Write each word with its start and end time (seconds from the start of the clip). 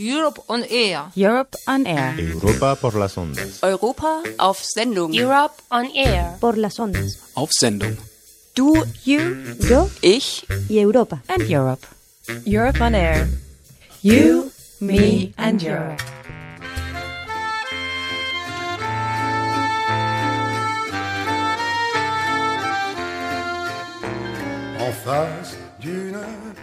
Europe 0.00 0.40
on 0.48 0.64
Air. 0.70 1.12
Europe 1.14 1.58
on 1.66 1.86
Air. 1.86 2.18
Europa 2.18 2.74
por 2.76 2.94
las 2.94 3.18
ondas. 3.18 3.62
Europa 3.62 4.22
auf 4.38 4.58
Sendung. 4.62 5.12
Europe 5.12 5.52
on 5.70 5.90
Air. 5.94 6.38
Por 6.40 6.56
las 6.56 6.80
ondas. 6.80 7.18
Auf 7.34 7.50
Sendung. 7.52 7.98
Du, 8.54 8.72
you, 9.04 9.20
yo, 9.68 9.90
ich 10.00 10.46
y 10.70 10.78
Europa. 10.78 11.22
And 11.28 11.42
Europe. 11.50 11.86
Europe 12.46 12.80
on 12.80 12.94
Air. 12.94 13.28
You, 14.00 14.50
me 14.80 15.34
and 15.36 15.62
Europe. 15.62 16.02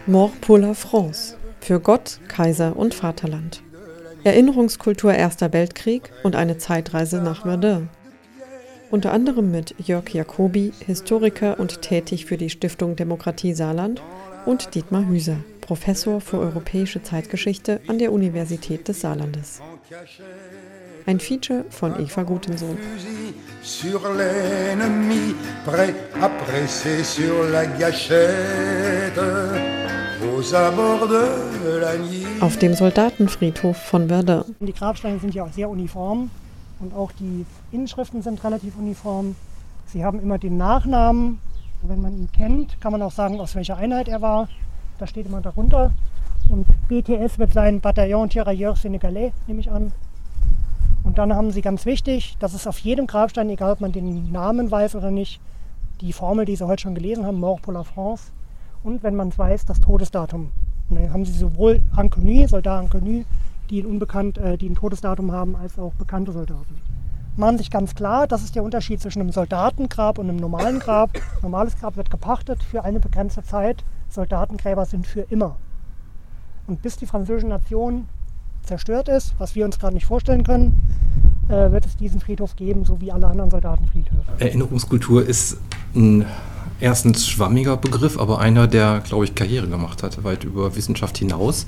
Mort 0.08 0.32
pour 0.40 0.58
la 0.58 0.74
France. 0.74 1.37
Für 1.68 1.80
Gott, 1.80 2.18
Kaiser 2.28 2.78
und 2.78 2.94
Vaterland. 2.94 3.62
Erinnerungskultur 4.24 5.12
Erster 5.12 5.52
Weltkrieg 5.52 6.10
und 6.22 6.34
eine 6.34 6.56
Zeitreise 6.56 7.20
nach 7.20 7.42
Verdun. 7.42 7.90
Unter 8.90 9.12
anderem 9.12 9.50
mit 9.50 9.74
Jörg 9.76 10.08
Jacobi, 10.08 10.72
Historiker 10.86 11.60
und 11.60 11.82
tätig 11.82 12.24
für 12.24 12.38
die 12.38 12.48
Stiftung 12.48 12.96
Demokratie 12.96 13.52
Saarland, 13.52 14.00
und 14.46 14.74
Dietmar 14.74 15.06
Hüser, 15.06 15.40
Professor 15.60 16.22
für 16.22 16.38
europäische 16.38 17.02
Zeitgeschichte 17.02 17.82
an 17.86 17.98
der 17.98 18.12
Universität 18.12 18.88
des 18.88 19.02
Saarlandes. 19.02 19.60
Ein 21.04 21.20
Feature 21.20 21.66
von 21.68 22.00
Eva 22.00 22.22
Gutensohn. 22.22 22.78
Sur 23.60 24.00
Auf 32.40 32.56
dem 32.58 32.74
Soldatenfriedhof 32.74 33.76
von 33.76 34.06
Verdun. 34.06 34.44
Die 34.60 34.72
Grabsteine 34.72 35.18
sind 35.18 35.34
ja 35.34 35.42
auch 35.42 35.52
sehr 35.52 35.68
uniform 35.68 36.30
und 36.78 36.94
auch 36.94 37.10
die 37.10 37.44
Inschriften 37.72 38.22
sind 38.22 38.44
relativ 38.44 38.76
uniform. 38.76 39.34
Sie 39.86 40.04
haben 40.04 40.20
immer 40.20 40.38
den 40.38 40.56
Nachnamen. 40.56 41.40
Wenn 41.82 42.00
man 42.00 42.12
ihn 42.12 42.28
kennt, 42.32 42.80
kann 42.80 42.92
man 42.92 43.02
auch 43.02 43.10
sagen, 43.10 43.40
aus 43.40 43.56
welcher 43.56 43.78
Einheit 43.78 44.06
er 44.06 44.22
war. 44.22 44.48
Da 44.98 45.08
steht 45.08 45.26
immer 45.26 45.40
darunter. 45.40 45.90
Und 46.48 46.66
BTS 46.86 47.40
wird 47.40 47.52
sein 47.52 47.80
Bataillon 47.80 48.28
Tirailleurs 48.28 48.84
Sénégalais, 48.84 49.32
nehme 49.48 49.58
ich 49.58 49.72
an. 49.72 49.92
Und 51.02 51.18
dann 51.18 51.34
haben 51.34 51.50
sie 51.50 51.62
ganz 51.62 51.84
wichtig, 51.84 52.36
das 52.38 52.54
ist 52.54 52.68
auf 52.68 52.78
jedem 52.78 53.08
Grabstein, 53.08 53.50
egal 53.50 53.72
ob 53.72 53.80
man 53.80 53.90
den 53.90 54.30
Namen 54.30 54.70
weiß 54.70 54.94
oder 54.94 55.10
nicht, 55.10 55.40
die 56.00 56.12
Formel, 56.12 56.44
die 56.44 56.54
Sie 56.54 56.64
heute 56.64 56.82
schon 56.82 56.94
gelesen 56.94 57.26
haben, 57.26 57.40
Mort 57.40 57.62
pour 57.62 57.74
la 57.74 57.82
France. 57.82 58.30
Und 58.82 59.02
wenn 59.02 59.16
man 59.16 59.28
es 59.28 59.38
weiß, 59.38 59.64
das 59.66 59.80
Todesdatum. 59.80 60.50
Und 60.88 60.96
dann 60.98 61.12
haben 61.12 61.24
sie 61.24 61.32
sowohl 61.32 61.80
Inconnu, 61.98 62.46
Soldat 62.46 62.84
Inconnu, 62.84 63.24
die 63.70 63.82
ein, 63.82 63.86
unbekannt, 63.86 64.38
äh, 64.38 64.56
die 64.56 64.68
ein 64.68 64.74
Todesdatum 64.74 65.32
haben, 65.32 65.56
als 65.56 65.78
auch 65.78 65.92
bekannte 65.94 66.32
Soldaten. 66.32 66.78
Machen 67.36 67.58
sich 67.58 67.70
ganz 67.70 67.94
klar, 67.94 68.26
das 68.26 68.42
ist 68.42 68.56
der 68.56 68.64
Unterschied 68.64 69.00
zwischen 69.00 69.20
einem 69.20 69.30
Soldatengrab 69.30 70.18
und 70.18 70.28
einem 70.28 70.38
normalen 70.38 70.78
Grab. 70.78 71.10
Normales 71.42 71.78
Grab 71.78 71.96
wird 71.96 72.10
gepachtet 72.10 72.62
für 72.62 72.84
eine 72.84 73.00
begrenzte 73.00 73.42
Zeit. 73.42 73.84
Soldatengräber 74.08 74.86
sind 74.86 75.06
für 75.06 75.20
immer. 75.20 75.56
Und 76.66 76.82
bis 76.82 76.96
die 76.96 77.06
französische 77.06 77.46
Nation 77.46 78.08
zerstört 78.62 79.08
ist, 79.08 79.34
was 79.38 79.54
wir 79.54 79.64
uns 79.64 79.78
gerade 79.78 79.94
nicht 79.94 80.06
vorstellen 80.06 80.44
können, 80.44 80.80
äh, 81.48 81.70
wird 81.72 81.86
es 81.86 81.96
diesen 81.96 82.20
Friedhof 82.20 82.56
geben, 82.56 82.84
so 82.84 83.00
wie 83.00 83.10
alle 83.10 83.26
anderen 83.26 83.50
Soldatenfriedhöfe. 83.50 84.32
Erinnerungskultur 84.38 85.24
ist 85.26 85.58
ein 85.94 86.26
erstens 86.80 87.26
schwammiger 87.26 87.76
Begriff, 87.76 88.18
aber 88.18 88.40
einer, 88.40 88.66
der, 88.66 89.00
glaube 89.00 89.24
ich, 89.24 89.34
Karriere 89.34 89.68
gemacht 89.68 90.02
hat, 90.02 90.22
weit 90.24 90.44
über 90.44 90.76
Wissenschaft 90.76 91.18
hinaus. 91.18 91.66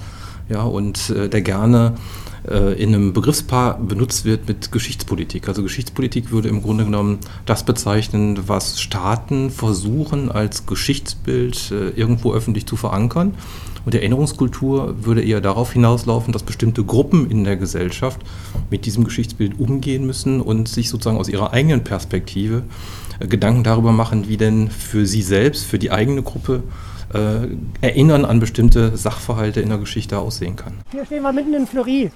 Ja, 0.48 0.62
und 0.62 1.10
äh, 1.10 1.28
der 1.28 1.42
gerne 1.42 1.94
äh, 2.48 2.80
in 2.80 2.94
einem 2.94 3.12
Begriffspaar 3.12 3.78
benutzt 3.78 4.24
wird 4.24 4.48
mit 4.48 4.72
Geschichtspolitik. 4.72 5.48
Also 5.48 5.62
Geschichtspolitik 5.62 6.32
würde 6.32 6.48
im 6.48 6.62
Grunde 6.62 6.84
genommen 6.84 7.18
das 7.46 7.64
bezeichnen, 7.64 8.48
was 8.48 8.80
Staaten 8.80 9.50
versuchen 9.50 10.30
als 10.30 10.66
Geschichtsbild 10.66 11.70
äh, 11.70 11.90
irgendwo 11.90 12.32
öffentlich 12.32 12.66
zu 12.66 12.76
verankern. 12.76 13.34
Und 13.84 13.94
Erinnerungskultur 13.94 14.96
würde 15.04 15.22
eher 15.22 15.40
darauf 15.40 15.72
hinauslaufen, 15.72 16.32
dass 16.32 16.42
bestimmte 16.42 16.84
Gruppen 16.84 17.30
in 17.30 17.44
der 17.44 17.56
Gesellschaft 17.56 18.20
mit 18.70 18.84
diesem 18.84 19.04
Geschichtsbild 19.04 19.58
umgehen 19.58 20.06
müssen 20.06 20.40
und 20.40 20.68
sich 20.68 20.90
sozusagen 20.90 21.16
aus 21.16 21.28
ihrer 21.28 21.52
eigenen 21.52 21.82
Perspektive 21.82 22.62
Gedanken 23.28 23.64
darüber 23.64 23.92
machen, 23.92 24.28
wie 24.28 24.36
denn 24.36 24.70
für 24.70 25.06
sie 25.06 25.22
selbst, 25.22 25.66
für 25.66 25.78
die 25.78 25.90
eigene 25.90 26.22
Gruppe 26.22 26.62
äh, 27.12 27.48
Erinnern 27.80 28.24
an 28.24 28.40
bestimmte 28.40 28.96
Sachverhalte 28.96 29.60
in 29.60 29.68
der 29.68 29.78
Geschichte 29.78 30.18
aussehen 30.18 30.56
kann. 30.56 30.74
Hier 30.92 31.04
stehen 31.04 31.22
wir 31.22 31.32
mitten 31.32 31.54
in 31.54 31.66
Fleury 31.66 32.10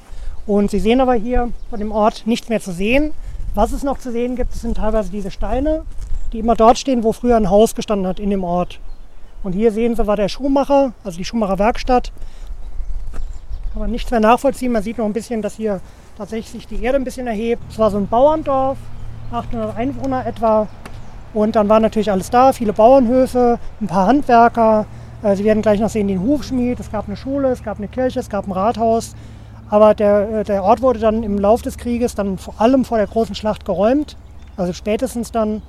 und 0.47 0.71
Sie 0.71 0.79
sehen 0.79 1.01
aber 1.01 1.15
hier 1.15 1.51
von 1.71 1.79
dem 1.79 1.93
Ort 1.93 2.27
nichts 2.27 2.49
mehr 2.49 2.61
zu 2.61 2.73
sehen. 2.73 3.13
Was 3.55 3.73
es 3.73 3.83
noch 3.83 3.99
zu 3.99 4.11
sehen 4.11 4.37
gibt, 4.37 4.53
sind 4.53 4.77
teilweise 4.77 5.11
diese 5.11 5.31
Steine, 5.31 5.83
die 6.33 6.41
immer 6.41 6.57
dort 6.57 6.79
stehen, 6.79 7.05
wo 7.05 7.13
früher 7.13 7.37
ein 7.37 7.51
Haus 7.51 7.75
gestanden 7.75 8.07
hat 8.07 8.19
in 8.19 8.31
dem 8.31 8.45
Ort. 8.45 8.81
Und 9.43 9.53
hier 9.53 9.73
sehen 9.73 9.95
Sie, 9.95 10.07
war 10.07 10.17
der 10.17 10.29
Schuhmacher, 10.29 10.93
also 11.05 11.19
die 11.19 11.25
Schuhmacherwerkstatt. 11.25 12.13
Kann 13.73 13.83
man 13.83 13.91
nichts 13.91 14.11
mehr 14.11 14.21
nachvollziehen. 14.21 14.73
Man 14.73 14.83
sieht 14.83 14.99
noch 14.99 15.05
ein 15.05 15.13
bisschen, 15.13 15.43
dass 15.43 15.57
hier 15.57 15.81
tatsächlich 16.17 16.51
sich 16.51 16.67
die 16.67 16.83
Erde 16.83 16.99
ein 16.99 17.05
bisschen 17.05 17.27
erhebt. 17.27 17.63
Es 17.69 17.79
war 17.79 17.91
so 17.91 17.99
ein 17.99 18.09
Bauerndorf, 18.09 18.79
800 19.33 19.77
Einwohner 19.77 20.27
etwa. 20.27 20.69
Und 21.35 21.57
dann 21.57 21.69
war 21.69 21.81
natürlich 21.81 22.11
alles 22.11 22.31
da, 22.31 22.53
viele 22.53 22.73
Bauernhöfe, 22.73 23.59
ein 23.81 23.87
paar 23.89 24.07
Handwerker. 24.07 24.87
Äh, 25.23 25.35
Sie 25.35 25.45
werden 25.45 25.63
gleich 25.63 25.81
noch 25.81 25.91
sehen 25.91 26.07
den 26.07 26.23
Hufschmied. 26.23 26.79
Es 26.79 26.93
gab 26.93 27.09
eine 27.09 27.17
Schule, 27.17 27.49
es 27.49 27.63
gab 27.63 27.79
eine 27.79 27.89
Kirche, 27.89 28.21
es 28.21 28.31
gab 28.31 28.47
ein 28.47 28.53
Rathaus. 28.53 29.15
Aber 29.69 29.95
der, 29.95 30.41
äh, 30.41 30.45
der 30.45 30.63
Ort 30.63 30.81
wurde 30.81 31.01
dann 31.01 31.25
im 31.25 31.39
Laufe 31.39 31.65
des 31.65 31.77
Krieges 31.77 32.15
dann 32.15 32.39
vor 32.39 32.55
allem 32.59 32.85
vor 32.85 32.99
der 32.99 33.09
großen 33.09 33.35
Schlacht 33.35 33.65
geräumt. 33.65 34.17
Also 34.57 34.73
spätestens 34.73 35.33
dann. 35.33 35.61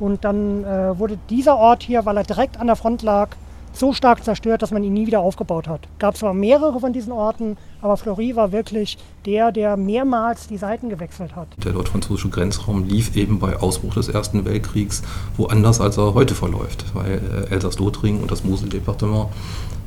Und 0.00 0.24
dann 0.24 0.64
äh, 0.64 0.98
wurde 0.98 1.18
dieser 1.30 1.56
Ort 1.56 1.82
hier, 1.82 2.04
weil 2.04 2.16
er 2.16 2.24
direkt 2.24 2.58
an 2.58 2.66
der 2.66 2.74
Front 2.74 3.02
lag, 3.02 3.28
so 3.74 3.92
stark 3.92 4.24
zerstört, 4.24 4.62
dass 4.62 4.70
man 4.70 4.82
ihn 4.84 4.92
nie 4.92 5.06
wieder 5.06 5.20
aufgebaut 5.20 5.68
hat. 5.68 5.88
Gab 5.98 6.16
zwar 6.16 6.32
mehrere 6.32 6.80
von 6.80 6.92
diesen 6.92 7.12
Orten, 7.12 7.56
aber 7.82 7.96
Fleury 7.96 8.36
war 8.36 8.52
wirklich 8.52 8.98
der, 9.26 9.52
der 9.52 9.76
mehrmals 9.76 10.46
die 10.46 10.56
Seiten 10.56 10.88
gewechselt 10.88 11.36
hat. 11.36 11.48
Der 11.62 11.72
deutsch-französische 11.72 12.28
Grenzraum 12.28 12.84
lief 12.84 13.16
eben 13.16 13.38
bei 13.38 13.56
Ausbruch 13.56 13.94
des 13.94 14.08
Ersten 14.08 14.44
Weltkriegs 14.44 15.02
woanders, 15.36 15.80
als 15.80 15.98
er 15.98 16.14
heute 16.14 16.34
verläuft, 16.34 16.84
weil 16.94 17.20
äh, 17.50 17.52
Elsass-Lothringen 17.52 18.22
und 18.22 18.30
das 18.30 18.44
Mosel-Departement 18.44 19.28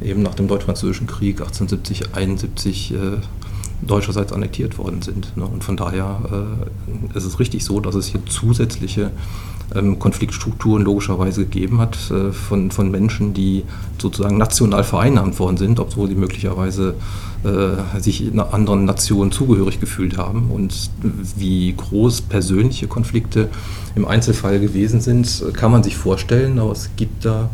eben 0.01 0.21
nach 0.21 0.35
dem 0.35 0.47
deutsch-französischen 0.47 1.07
Krieg 1.07 1.39
1870, 1.39 2.15
71 2.15 2.93
äh, 2.93 2.97
deutscherseits 3.81 4.33
annektiert 4.33 4.77
worden 4.77 5.01
sind. 5.01 5.35
Ne? 5.37 5.45
Und 5.45 5.63
von 5.63 5.77
daher 5.77 6.19
äh, 7.13 7.17
ist 7.17 7.25
es 7.25 7.39
richtig 7.39 7.63
so, 7.63 7.79
dass 7.79 7.95
es 7.95 8.07
hier 8.07 8.25
zusätzliche 8.25 9.11
ähm, 9.75 9.99
Konfliktstrukturen 9.99 10.83
logischerweise 10.83 11.43
gegeben 11.43 11.79
hat 11.79 11.97
äh, 12.09 12.31
von, 12.31 12.71
von 12.71 12.89
Menschen, 12.89 13.33
die 13.33 13.63
sozusagen 14.01 14.37
national 14.37 14.83
vereinnahmt 14.83 15.39
worden 15.39 15.57
sind, 15.57 15.79
obwohl 15.79 16.07
sie 16.07 16.15
möglicherweise 16.15 16.95
äh, 17.43 17.99
sich 17.99 18.31
einer 18.31 18.53
anderen 18.53 18.85
Nation 18.85 19.31
zugehörig 19.31 19.79
gefühlt 19.79 20.17
haben. 20.17 20.51
Und 20.51 20.89
wie 21.35 21.73
groß 21.75 22.21
persönliche 22.21 22.87
Konflikte 22.87 23.49
im 23.95 24.05
Einzelfall 24.05 24.59
gewesen 24.59 25.01
sind, 25.01 25.43
kann 25.53 25.71
man 25.71 25.83
sich 25.83 25.97
vorstellen, 25.97 26.59
aber 26.59 26.71
es 26.71 26.91
gibt 26.95 27.25
da, 27.25 27.49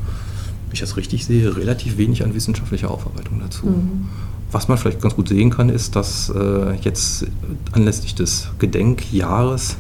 wenn 0.68 0.74
ich 0.74 0.82
das 0.82 0.98
richtig 0.98 1.26
sehe, 1.26 1.56
relativ 1.56 1.98
wenig 1.98 2.24
an 2.24 2.36
wissenschaftlicher 2.36 2.92
Aufarbeitung 2.92 3.40
dazu. 3.40 3.66
Mhm. 3.66 4.08
Was 4.54 4.68
man 4.68 4.78
vielleicht 4.78 5.02
ganz 5.02 5.16
gut 5.16 5.30
sehen 5.30 5.50
kann, 5.50 5.70
ist, 5.70 5.96
dass 5.96 6.30
äh, 6.30 6.76
jetzt 6.82 7.26
anlässlich 7.72 8.14
des 8.14 8.50
Gedenkjahres 8.60 9.78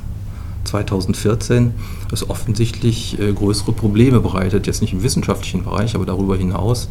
2014 0.64 1.76
es 2.12 2.28
offensichtlich 2.28 3.20
äh, 3.20 3.34
größere 3.34 3.72
Probleme 3.72 4.20
bereitet, 4.20 4.66
jetzt 4.66 4.82
nicht 4.82 4.94
im 4.94 5.04
wissenschaftlichen 5.04 5.64
Bereich, 5.64 5.94
aber 5.94 6.08
darüber 6.08 6.36
hinaus, 6.36 6.90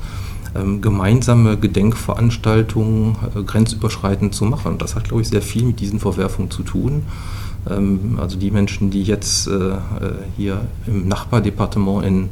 ähm, 0.55 0.81
gemeinsame 0.81 1.57
Gedenkveranstaltungen 1.57 3.17
äh, 3.35 3.43
grenzüberschreitend 3.43 4.33
zu 4.33 4.45
machen. 4.45 4.79
Das 4.79 4.95
hat, 4.95 5.05
glaube 5.05 5.23
ich, 5.23 5.29
sehr 5.29 5.43
viel 5.43 5.65
mit 5.65 5.81
diesen 5.81 5.99
Verwerfungen 5.99 6.53
zu 6.53 6.63
tun. 6.63 7.03
Ähm, 7.69 8.17
also 8.21 8.39
die 8.39 8.53
Menschen, 8.53 8.93
die 8.93 9.03
jetzt 9.03 9.49
äh, 9.49 9.71
äh 9.71 9.79
hier 10.37 10.61
im 10.87 11.09
Nachbardepartement 11.09 12.05
in 12.07 12.29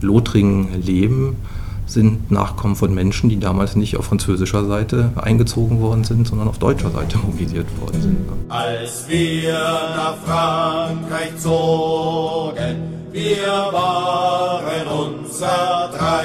Lothringen 0.00 0.82
leben, 0.82 1.36
sind 1.86 2.30
Nachkommen 2.30 2.76
von 2.76 2.94
Menschen, 2.94 3.28
die 3.30 3.38
damals 3.38 3.76
nicht 3.76 3.96
auf 3.96 4.06
französischer 4.06 4.64
Seite 4.66 5.12
eingezogen 5.16 5.80
worden 5.80 6.04
sind, 6.04 6.26
sondern 6.26 6.48
auf 6.48 6.58
deutscher 6.58 6.90
Seite 6.90 7.18
mobilisiert 7.18 7.66
worden 7.80 8.02
sind. 8.02 8.16
Als 8.48 9.08
wir 9.08 9.52
nach 9.52 10.16
Frankreich 10.24 11.36
zogen, 11.38 12.94
wir 13.12 13.46
waren 13.72 14.86
unser 14.86 15.90
drei, 15.96 16.24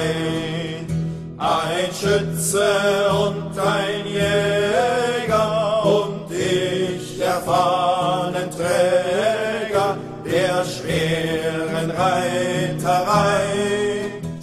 ein 1.38 1.94
Schütze 1.94 2.62
und 3.12 3.58
ein 3.58 3.89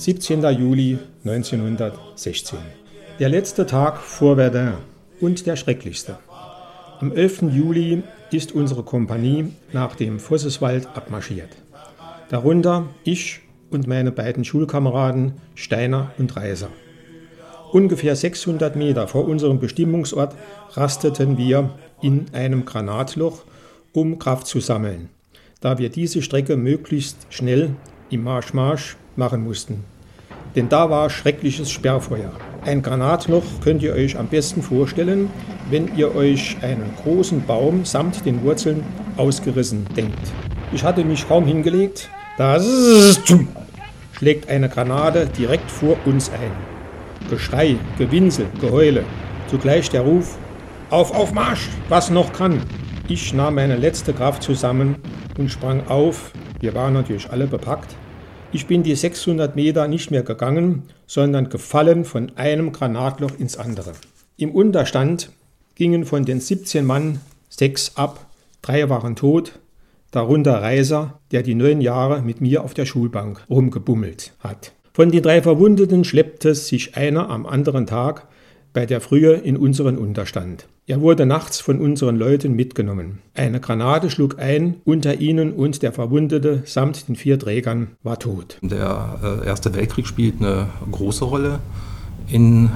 17. 0.07 0.41
Juli 0.57 0.99
1916. 1.25 2.59
Der 3.19 3.27
letzte 3.27 3.65
Tag 3.65 3.97
vor 3.97 4.37
Verdun. 4.37 4.75
und 5.19 5.45
der 5.45 5.57
schrecklichste. 5.57 6.17
Am 7.01 7.11
11. 7.11 7.41
Juli 7.51 8.03
ist 8.31 8.53
unsere 8.53 8.83
Kompanie 8.83 9.51
nach 9.73 9.97
dem 9.97 10.21
Vosseswald 10.21 10.87
abmarschiert. 10.95 11.49
Darunter 12.29 12.85
ich 13.03 13.41
und 13.69 13.85
meine 13.85 14.13
beiden 14.13 14.45
Schulkameraden 14.45 15.33
Steiner 15.55 16.11
und 16.17 16.37
Reiser. 16.37 16.69
Ungefähr 17.73 18.15
600 18.15 18.77
Meter 18.77 19.09
vor 19.09 19.27
unserem 19.27 19.59
Bestimmungsort 19.59 20.35
rasteten 20.71 21.37
wir 21.37 21.71
in 22.01 22.27
einem 22.31 22.63
Granatloch, 22.63 23.43
um 23.91 24.19
Kraft 24.19 24.47
zu 24.47 24.61
sammeln, 24.61 25.09
da 25.59 25.77
wir 25.77 25.89
diese 25.89 26.21
Strecke 26.21 26.55
möglichst 26.55 27.27
schnell 27.29 27.71
im 28.09 28.23
Marsch-Marsch 28.23 28.95
machen 29.17 29.43
mussten. 29.43 29.83
Denn 30.57 30.69
da 30.69 30.89
war 30.89 31.11
schreckliches 31.11 31.69
Sperrfeuer. 31.69 32.31
Ein 32.65 32.81
Granatloch 32.81 33.43
könnt 33.63 33.83
ihr 33.83 33.93
euch 33.93 34.17
am 34.17 34.25
besten 34.25 34.63
vorstellen, 34.63 35.29
wenn 35.69 35.95
ihr 35.95 36.15
euch 36.15 36.57
einen 36.63 36.89
großen 37.03 37.45
Baum 37.45 37.85
samt 37.85 38.25
den 38.25 38.41
Wurzeln 38.41 38.83
ausgerissen 39.17 39.85
denkt. 39.95 40.17
Ich 40.73 40.83
hatte 40.83 41.05
mich 41.05 41.27
kaum 41.27 41.45
hingelegt, 41.45 42.09
da 42.39 42.59
schlägt 44.13 44.49
eine 44.49 44.67
Granate 44.67 45.27
direkt 45.27 45.69
vor 45.69 45.95
uns 46.05 46.31
ein. 46.31 46.51
Geschrei, 47.29 47.75
Gewinsel, 47.99 48.47
Geheule. 48.59 49.03
Zugleich 49.51 49.91
der 49.91 50.01
Ruf, 50.01 50.39
auf, 50.89 51.13
auf 51.13 51.33
Marsch, 51.33 51.69
was 51.87 52.09
noch 52.09 52.33
kann. 52.33 52.63
Ich 53.07 53.31
nahm 53.31 53.55
meine 53.55 53.75
letzte 53.75 54.11
Kraft 54.11 54.41
zusammen 54.41 54.95
und 55.37 55.51
sprang 55.51 55.85
auf. 55.87 56.31
Wir 56.59 56.73
waren 56.73 56.93
natürlich 56.93 57.29
alle 57.29 57.45
bepackt. 57.45 57.95
Ich 58.53 58.65
bin 58.65 58.81
die 58.81 58.95
600 58.95 59.57
Meter 59.57 59.89
nicht 59.89 60.09
mehr 60.09 60.23
gegangen, 60.23 60.83
sondern 61.05 61.49
gefallen 61.49 62.05
von 62.05 62.31
einem 62.37 62.71
Granatloch 62.71 63.37
ins 63.37 63.57
andere. 63.57 63.91
Im 64.37 64.51
Unterstand 64.51 65.31
gingen 65.75 66.05
von 66.05 66.23
den 66.23 66.39
17 66.39 66.85
Mann 66.85 67.19
sechs 67.49 67.97
ab, 67.97 68.25
drei 68.61 68.89
waren 68.89 69.17
tot, 69.17 69.59
darunter 70.11 70.61
Reiser, 70.61 71.19
der 71.31 71.43
die 71.43 71.55
neun 71.55 71.81
Jahre 71.81 72.21
mit 72.21 72.39
mir 72.39 72.63
auf 72.63 72.73
der 72.73 72.85
Schulbank 72.85 73.43
rumgebummelt 73.49 74.33
hat. 74.39 74.71
Von 74.93 75.11
den 75.11 75.21
drei 75.21 75.41
Verwundeten 75.41 76.05
schleppte 76.05 76.55
sich 76.55 76.95
einer 76.95 77.29
am 77.29 77.45
anderen 77.45 77.85
Tag 77.85 78.27
bei 78.71 78.85
der 78.85 79.01
Frühe 79.01 79.33
in 79.33 79.57
unseren 79.57 79.97
Unterstand. 79.97 80.67
Er 80.89 81.01
wurde 81.01 81.25
nachts 81.25 81.59
von 81.59 81.81
unseren 81.81 82.15
Leuten 82.15 82.53
mitgenommen. 82.53 83.19
Eine 83.33 83.59
Granate 83.59 84.09
schlug 84.09 84.39
ein 84.39 84.77
unter 84.85 85.15
ihnen 85.19 85.51
und 85.51 85.83
der 85.83 85.91
Verwundete 85.91 86.63
samt 86.65 87.09
den 87.09 87.17
vier 87.17 87.37
Trägern 87.37 87.97
war 88.03 88.19
tot. 88.19 88.57
Der 88.61 89.19
äh, 89.43 89.45
Erste 89.45 89.75
Weltkrieg 89.75 90.07
spielt 90.07 90.35
eine 90.39 90.69
große 90.89 91.25
Rolle 91.25 91.59
in, 92.27 92.69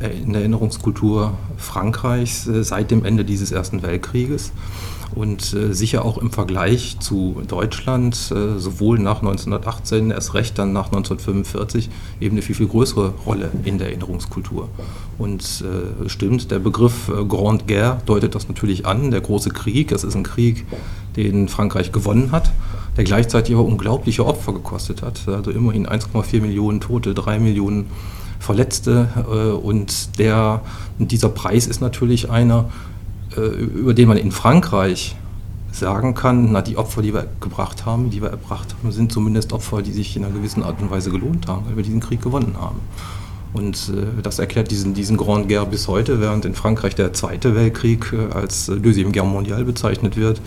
äh, 0.00 0.06
in 0.22 0.32
der 0.32 0.42
Erinnerungskultur 0.42 1.32
Frankreichs 1.56 2.46
äh, 2.46 2.62
seit 2.62 2.90
dem 2.90 3.04
Ende 3.04 3.24
dieses 3.24 3.52
Ersten 3.52 3.82
Weltkrieges 3.82 4.52
und 5.14 5.52
äh, 5.54 5.72
sicher 5.72 6.04
auch 6.04 6.18
im 6.18 6.30
Vergleich 6.30 6.98
zu 7.00 7.42
Deutschland, 7.48 8.14
äh, 8.30 8.58
sowohl 8.58 8.98
nach 8.98 9.18
1918, 9.18 10.10
erst 10.10 10.34
recht 10.34 10.58
dann 10.58 10.72
nach 10.72 10.86
1945, 10.86 11.90
eben 12.20 12.34
eine 12.34 12.42
viel, 12.42 12.54
viel 12.54 12.68
größere 12.68 13.14
Rolle 13.26 13.50
in 13.64 13.78
der 13.78 13.88
Erinnerungskultur. 13.88 14.68
Und 15.18 15.64
äh, 15.64 16.08
stimmt, 16.08 16.50
der 16.50 16.60
Begriff 16.60 17.08
äh, 17.08 17.24
Grande 17.24 17.64
Guerre 17.66 18.00
deutet 18.06 18.34
das 18.34 18.48
natürlich 18.48 18.86
an, 18.86 19.10
der 19.10 19.20
große 19.20 19.50
Krieg, 19.50 19.90
es 19.90 20.04
ist 20.04 20.14
ein 20.14 20.22
Krieg, 20.22 20.64
den 21.16 21.48
Frankreich 21.48 21.90
gewonnen 21.90 22.30
hat, 22.30 22.52
der 22.96 23.04
gleichzeitig 23.04 23.54
aber 23.54 23.64
unglaubliche 23.64 24.24
Opfer 24.24 24.52
gekostet 24.52 25.02
hat. 25.02 25.26
Also 25.26 25.50
immerhin 25.50 25.88
1,4 25.88 26.40
Millionen 26.40 26.80
Tote, 26.80 27.14
3 27.14 27.40
Millionen 27.40 27.86
Verletzte 28.40 29.08
äh, 29.16 29.52
und 29.52 30.18
der, 30.18 30.62
dieser 30.98 31.28
Preis 31.28 31.66
ist 31.66 31.80
natürlich 31.80 32.30
einer, 32.30 32.70
äh, 33.36 33.40
über 33.40 33.94
den 33.94 34.08
man 34.08 34.16
in 34.16 34.32
Frankreich 34.32 35.14
sagen 35.72 36.14
kann, 36.14 36.50
na, 36.50 36.62
die 36.62 36.76
Opfer, 36.76 37.02
die 37.02 37.14
wir 37.14 37.26
gebracht 37.40 37.86
haben, 37.86 38.10
die 38.10 38.22
wir 38.22 38.30
erbracht 38.30 38.74
haben, 38.74 38.90
sind 38.90 39.12
zumindest 39.12 39.52
Opfer, 39.52 39.82
die 39.82 39.92
sich 39.92 40.16
in 40.16 40.24
einer 40.24 40.34
gewissen 40.34 40.62
Art 40.62 40.80
und 40.80 40.90
Weise 40.90 41.10
gelohnt 41.10 41.46
haben, 41.46 41.66
weil 41.66 41.76
wir 41.76 41.84
diesen 41.84 42.00
Krieg 42.00 42.22
gewonnen 42.22 42.56
haben. 42.58 42.80
Und 43.52 43.92
äh, 43.94 44.22
das 44.22 44.38
erklärt 44.38 44.70
diesen, 44.70 44.94
diesen 44.94 45.16
Grand 45.16 45.48
Guerre 45.48 45.66
bis 45.66 45.86
heute, 45.86 46.20
während 46.20 46.44
in 46.44 46.54
Frankreich 46.54 46.94
der 46.94 47.12
Zweite 47.12 47.54
Weltkrieg 47.54 48.12
äh, 48.12 48.32
als 48.32 48.70
Deuxième 48.70 49.12
Guerre 49.12 49.26
mondiale 49.26 49.64
bezeichnet 49.64 50.16
wird. 50.16 50.40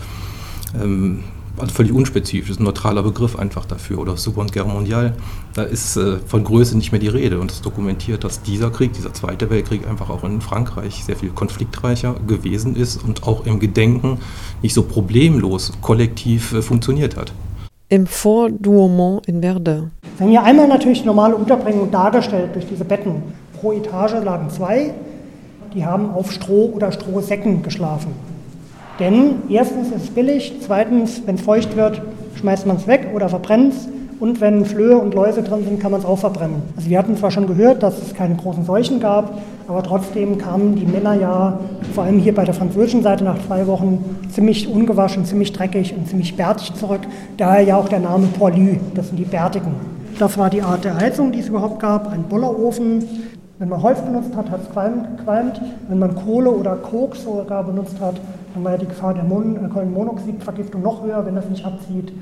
Ähm, 0.80 1.22
also 1.58 1.72
völlig 1.72 1.92
unspezifisch, 1.92 2.50
ist 2.50 2.60
ein 2.60 2.64
neutraler 2.64 3.02
Begriff 3.02 3.36
einfach 3.36 3.64
dafür. 3.64 3.98
Oder 3.98 4.16
Seconde 4.16 4.52
Guerre 4.52 4.68
mondiale, 4.68 5.14
da 5.54 5.62
ist 5.62 5.96
äh, 5.96 6.16
von 6.26 6.44
Größe 6.44 6.76
nicht 6.76 6.92
mehr 6.92 7.00
die 7.00 7.08
Rede. 7.08 7.38
Und 7.38 7.50
das 7.50 7.62
dokumentiert, 7.62 8.24
dass 8.24 8.42
dieser 8.42 8.70
Krieg, 8.70 8.92
dieser 8.92 9.12
Zweite 9.12 9.50
Weltkrieg, 9.50 9.86
einfach 9.86 10.10
auch 10.10 10.24
in 10.24 10.40
Frankreich 10.40 11.04
sehr 11.04 11.16
viel 11.16 11.30
konfliktreicher 11.30 12.14
gewesen 12.26 12.76
ist 12.76 13.04
und 13.04 13.24
auch 13.24 13.46
im 13.46 13.60
Gedenken 13.60 14.18
nicht 14.62 14.74
so 14.74 14.82
problemlos 14.82 15.72
kollektiv 15.80 16.52
äh, 16.52 16.62
funktioniert 16.62 17.16
hat. 17.16 17.32
Im 17.88 18.06
Fort 18.06 18.54
Douaumont 18.60 19.26
in 19.28 19.42
Verdun. 19.42 19.90
Wir 20.16 20.24
haben 20.24 20.30
hier 20.30 20.42
einmal 20.42 20.68
natürlich 20.68 21.04
normale 21.04 21.36
Unterbringung 21.36 21.90
dargestellt 21.90 22.54
durch 22.54 22.66
diese 22.66 22.84
Betten. 22.84 23.22
Pro 23.60 23.72
Etage 23.72 24.24
lagen 24.24 24.50
zwei, 24.50 24.94
die 25.74 25.84
haben 25.84 26.10
auf 26.10 26.32
Stroh 26.32 26.72
oder 26.74 26.90
Strohsäcken 26.92 27.62
geschlafen. 27.62 28.12
Denn 29.00 29.42
erstens 29.48 29.88
ist 29.88 30.04
es 30.04 30.10
billig, 30.10 30.54
zweitens, 30.60 31.22
wenn 31.26 31.34
es 31.34 31.42
feucht 31.42 31.76
wird, 31.76 32.00
schmeißt 32.36 32.66
man 32.66 32.76
es 32.76 32.86
weg 32.86 33.08
oder 33.14 33.28
verbrennt 33.28 33.74
es. 33.74 33.88
Und 34.20 34.40
wenn 34.40 34.64
Flöhe 34.64 34.96
und 34.96 35.12
Läuse 35.12 35.42
drin 35.42 35.64
sind, 35.64 35.80
kann 35.80 35.90
man 35.90 36.00
es 36.00 36.06
auch 36.06 36.18
verbrennen. 36.18 36.62
Also 36.76 36.88
wir 36.88 36.98
hatten 36.98 37.16
zwar 37.16 37.32
schon 37.32 37.48
gehört, 37.48 37.82
dass 37.82 38.00
es 38.00 38.14
keine 38.14 38.36
großen 38.36 38.64
Seuchen 38.64 39.00
gab, 39.00 39.38
aber 39.66 39.82
trotzdem 39.82 40.38
kamen 40.38 40.76
die 40.76 40.86
Männer 40.86 41.14
ja, 41.14 41.58
vor 41.94 42.04
allem 42.04 42.20
hier 42.20 42.32
bei 42.34 42.44
der 42.44 42.54
französischen 42.54 43.02
Seite 43.02 43.24
nach 43.24 43.44
zwei 43.46 43.66
Wochen, 43.66 44.04
ziemlich 44.30 44.68
ungewaschen, 44.68 45.24
ziemlich 45.24 45.52
dreckig 45.52 45.94
und 45.96 46.08
ziemlich 46.08 46.36
bärtig 46.36 46.72
zurück. 46.74 47.00
Daher 47.36 47.62
ja 47.62 47.76
auch 47.76 47.88
der 47.88 48.00
Name 48.00 48.28
Poilu, 48.38 48.76
das 48.94 49.08
sind 49.08 49.16
die 49.16 49.24
Bärtigen. 49.24 49.74
Das 50.18 50.38
war 50.38 50.48
die 50.48 50.62
Art 50.62 50.84
der 50.84 50.96
Heizung, 50.96 51.32
die 51.32 51.40
es 51.40 51.48
überhaupt 51.48 51.80
gab, 51.80 52.12
ein 52.12 52.22
Bullerofen. 52.22 53.04
Wenn 53.58 53.68
man 53.68 53.82
Holz 53.82 54.00
benutzt 54.00 54.34
hat, 54.36 54.48
hat 54.50 54.60
es 54.62 54.68
gequalmt. 54.68 55.60
Wenn 55.88 55.98
man 55.98 56.14
Kohle 56.14 56.50
oder 56.50 56.76
Koks 56.76 57.24
sogar 57.24 57.64
benutzt 57.64 57.96
hat, 58.00 58.14
dann 58.54 58.64
war 58.64 58.72
ja 58.72 58.78
die 58.78 58.86
Gefahr 58.86 59.14
der 59.14 59.24
Mon 59.24 59.56
äh, 59.56 59.68
Kohlenmonoxidvergiftung 59.68 60.82
noch 60.82 61.04
höher, 61.04 61.26
wenn 61.26 61.34
das 61.34 61.48
nicht 61.50 61.64
abzieht. 61.64 62.12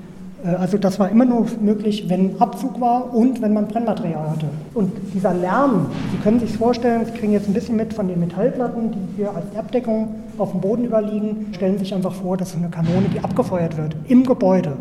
Äh, 0.44 0.54
also 0.54 0.78
das 0.78 0.98
war 0.98 1.10
immer 1.10 1.24
nur 1.24 1.46
möglich, 1.60 2.08
wenn 2.08 2.40
Abzug 2.40 2.80
war 2.80 3.14
und 3.14 3.42
wenn 3.42 3.52
man 3.52 3.68
Brennmaterial 3.68 4.30
hatte. 4.30 4.46
Und 4.74 4.92
dieser 5.14 5.34
Lärm, 5.34 5.86
Sie 6.10 6.18
können 6.18 6.40
sich 6.40 6.56
vorstellen, 6.56 7.04
Sie 7.04 7.12
kriegen 7.12 7.32
jetzt 7.32 7.48
ein 7.48 7.54
bisschen 7.54 7.76
mit 7.76 7.92
von 7.92 8.08
den 8.08 8.18
Metallplatten, 8.20 8.92
die 8.92 9.16
hier 9.16 9.34
als 9.34 9.44
Erbdeckung 9.54 10.14
auf 10.38 10.52
dem 10.52 10.60
Boden 10.60 10.84
überliegen. 10.84 11.48
Stellen 11.52 11.78
sich 11.78 11.94
einfach 11.94 12.14
vor, 12.14 12.36
das 12.36 12.50
ist 12.50 12.56
eine 12.56 12.70
Kanone, 12.70 13.06
die 13.14 13.20
abgefeuert 13.20 13.76
wird 13.76 13.94
im 14.08 14.24
Gebäude. 14.24 14.72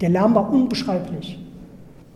Der 0.00 0.10
Lärm 0.10 0.34
war 0.34 0.52
unbeschreiblich. 0.52 1.44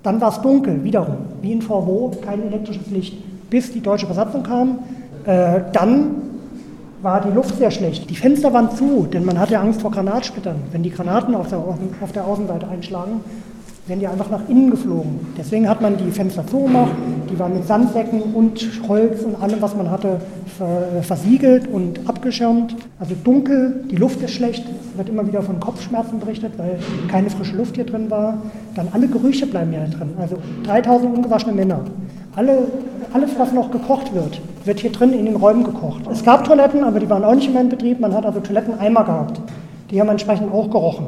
Dann 0.04 0.20
war 0.20 0.30
es 0.30 0.40
dunkel, 0.40 0.82
wiederum, 0.82 1.16
wie 1.42 1.52
in 1.52 1.62
Vorwo, 1.62 2.10
kein 2.24 2.44
elektrisches 2.44 2.90
Licht, 2.90 3.16
bis 3.50 3.72
die 3.72 3.80
deutsche 3.80 4.06
Besatzung 4.06 4.42
kam. 4.42 4.78
Äh, 5.24 5.60
dann 5.72 6.31
war 7.02 7.20
die 7.20 7.32
Luft 7.32 7.56
sehr 7.56 7.70
schlecht. 7.70 8.08
Die 8.08 8.16
Fenster 8.16 8.52
waren 8.52 8.70
zu, 8.70 9.06
denn 9.12 9.24
man 9.24 9.38
hatte 9.38 9.58
Angst 9.58 9.82
vor 9.82 9.90
Granatsplittern. 9.90 10.56
Wenn 10.70 10.82
die 10.82 10.90
Granaten 10.90 11.34
auf 11.34 11.48
der, 11.48 11.58
auf 11.58 12.12
der 12.12 12.24
Außenseite 12.24 12.68
einschlagen, 12.68 13.20
wären 13.92 14.00
die 14.00 14.06
einfach 14.06 14.30
nach 14.30 14.48
innen 14.48 14.70
geflogen. 14.70 15.20
Deswegen 15.36 15.68
hat 15.68 15.82
man 15.82 15.98
die 15.98 16.10
Fenster 16.10 16.46
zugemacht, 16.46 16.92
die 17.30 17.38
waren 17.38 17.52
mit 17.52 17.66
Sandsäcken 17.66 18.22
und 18.22 18.66
Holz 18.88 19.22
und 19.22 19.42
allem, 19.42 19.60
was 19.60 19.76
man 19.76 19.90
hatte, 19.90 20.18
versiegelt 21.02 21.68
und 21.70 22.00
abgeschirmt. 22.08 22.74
Also 22.98 23.14
dunkel, 23.22 23.84
die 23.90 23.96
Luft 23.96 24.22
ist 24.22 24.30
schlecht, 24.30 24.64
wird 24.96 25.10
immer 25.10 25.26
wieder 25.26 25.42
von 25.42 25.60
Kopfschmerzen 25.60 26.20
berichtet, 26.20 26.52
weil 26.56 26.78
keine 27.08 27.28
frische 27.28 27.54
Luft 27.54 27.74
hier 27.74 27.84
drin 27.84 28.10
war. 28.10 28.38
Dann 28.74 28.88
alle 28.92 29.08
Gerüche 29.08 29.44
bleiben 29.44 29.72
hier 29.72 29.80
drin. 29.80 30.14
Also 30.18 30.36
3000 30.64 31.14
ungewaschene 31.14 31.52
Männer. 31.52 31.80
Alle, 32.34 32.60
alles, 33.12 33.32
was 33.36 33.52
noch 33.52 33.70
gekocht 33.70 34.14
wird, 34.14 34.40
wird 34.64 34.80
hier 34.80 34.92
drin 34.92 35.12
in 35.12 35.26
den 35.26 35.36
Räumen 35.36 35.64
gekocht. 35.64 36.00
Es 36.10 36.24
gab 36.24 36.44
Toiletten, 36.44 36.82
aber 36.82 36.98
die 36.98 37.10
waren 37.10 37.24
auch 37.24 37.34
nicht 37.34 37.52
mehr 37.52 37.60
in 37.60 37.68
Betrieb. 37.68 38.00
Man 38.00 38.14
hat 38.14 38.24
also 38.24 38.40
Toiletteneimer 38.40 39.04
gehabt. 39.04 39.38
Die 39.90 40.00
haben 40.00 40.08
entsprechend 40.08 40.50
auch 40.50 40.70
gerochen. 40.70 41.04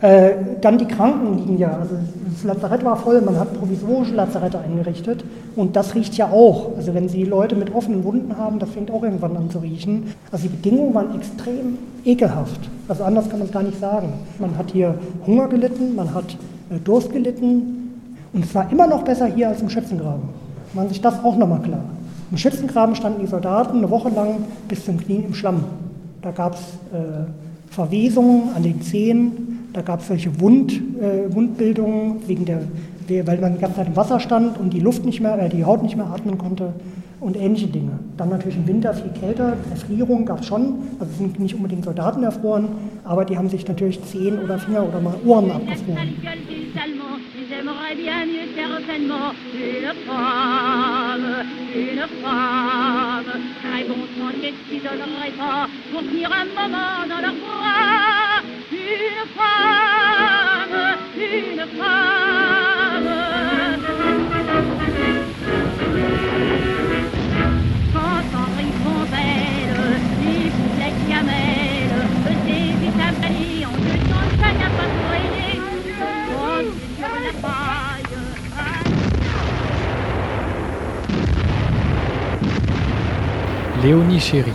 Äh, 0.00 0.32
dann 0.60 0.78
die 0.78 0.86
Kranken 0.86 1.38
liegen 1.38 1.58
ja. 1.58 1.76
Also 1.78 1.94
das 2.32 2.44
Lazarett 2.44 2.84
war 2.84 2.96
voll, 2.96 3.20
man 3.20 3.38
hat 3.38 3.54
provisorische 3.54 4.14
Lazarette 4.14 4.58
eingerichtet. 4.58 5.24
Und 5.56 5.76
das 5.76 5.94
riecht 5.94 6.14
ja 6.16 6.28
auch. 6.30 6.76
Also 6.76 6.94
wenn 6.94 7.08
Sie 7.08 7.24
Leute 7.24 7.56
mit 7.56 7.74
offenen 7.74 8.04
Wunden 8.04 8.36
haben, 8.36 8.58
das 8.58 8.70
fängt 8.70 8.90
auch 8.90 9.02
irgendwann 9.02 9.36
an 9.36 9.50
zu 9.50 9.58
riechen. 9.58 10.14
Also 10.30 10.48
die 10.48 10.56
Bedingungen 10.56 10.94
waren 10.94 11.14
extrem 11.14 11.78
ekelhaft. 12.04 12.60
Also 12.88 13.04
anders 13.04 13.28
kann 13.28 13.38
man 13.38 13.48
es 13.48 13.54
gar 13.54 13.62
nicht 13.62 13.80
sagen. 13.80 14.12
Man 14.38 14.58
hat 14.58 14.72
hier 14.72 14.94
Hunger 15.26 15.48
gelitten, 15.48 15.94
man 15.94 16.12
hat 16.12 16.36
äh, 16.70 16.78
Durst 16.78 17.12
gelitten, 17.12 17.84
und 18.34 18.44
es 18.44 18.54
war 18.54 18.70
immer 18.70 18.88
noch 18.88 19.04
besser 19.04 19.26
hier 19.26 19.48
als 19.48 19.62
im 19.62 19.70
Schützengraben. 19.70 20.22
Machen 20.74 20.88
sich 20.88 21.00
das 21.00 21.22
auch 21.22 21.36
nochmal 21.36 21.60
klar. 21.60 21.84
Im 22.32 22.36
Schützengraben 22.36 22.96
standen 22.96 23.20
die 23.20 23.28
Soldaten 23.28 23.78
eine 23.78 23.88
Woche 23.88 24.08
lang 24.08 24.44
bis 24.66 24.84
zum 24.84 24.98
Knien 24.98 25.24
im 25.24 25.34
Schlamm. 25.34 25.62
Da 26.20 26.32
gab 26.32 26.54
es 26.54 26.60
äh, 26.92 27.26
Verwesungen 27.70 28.50
an 28.56 28.64
den 28.64 28.82
Zehen, 28.82 29.43
da 29.74 29.82
gab 29.82 30.00
es 30.00 30.08
solche 30.08 30.40
Wund, 30.40 30.72
äh, 30.72 31.34
Wundbildungen 31.34 32.26
wegen 32.26 32.44
der 32.46 32.62
weil 33.08 33.38
man 33.38 33.54
die 33.54 33.60
ganze 33.60 33.76
Zeit 33.76 33.88
im 33.88 33.96
Wasser 33.96 34.18
stand 34.18 34.58
und 34.58 34.72
die 34.72 34.80
Luft 34.80 35.04
nicht 35.04 35.20
mehr, 35.20 35.38
äh, 35.38 35.50
die 35.50 35.64
Haut 35.64 35.82
nicht 35.82 35.94
mehr 35.94 36.06
atmen 36.06 36.38
konnte 36.38 36.72
und 37.20 37.36
ähnliche 37.36 37.66
Dinge. 37.66 37.98
Dann 38.16 38.30
natürlich 38.30 38.56
im 38.56 38.66
Winter 38.66 38.94
viel 38.94 39.10
kälter, 39.10 39.58
Erfrierung 39.70 40.24
gab 40.24 40.40
es 40.40 40.46
schon, 40.46 40.76
also 40.98 41.12
sind 41.18 41.38
nicht 41.38 41.54
unbedingt 41.54 41.84
Soldaten 41.84 42.22
erfroren, 42.22 42.68
aber 43.04 43.26
die 43.26 43.36
haben 43.36 43.50
sich 43.50 43.68
natürlich 43.68 44.02
Zehen 44.04 44.38
oder 44.42 44.58
Finger 44.58 44.88
oder 44.88 45.00
mal 45.00 45.16
Ohren 45.26 45.50
abgefroren. 45.50 45.98
Léonie 83.84 84.18
chérie, 84.18 84.50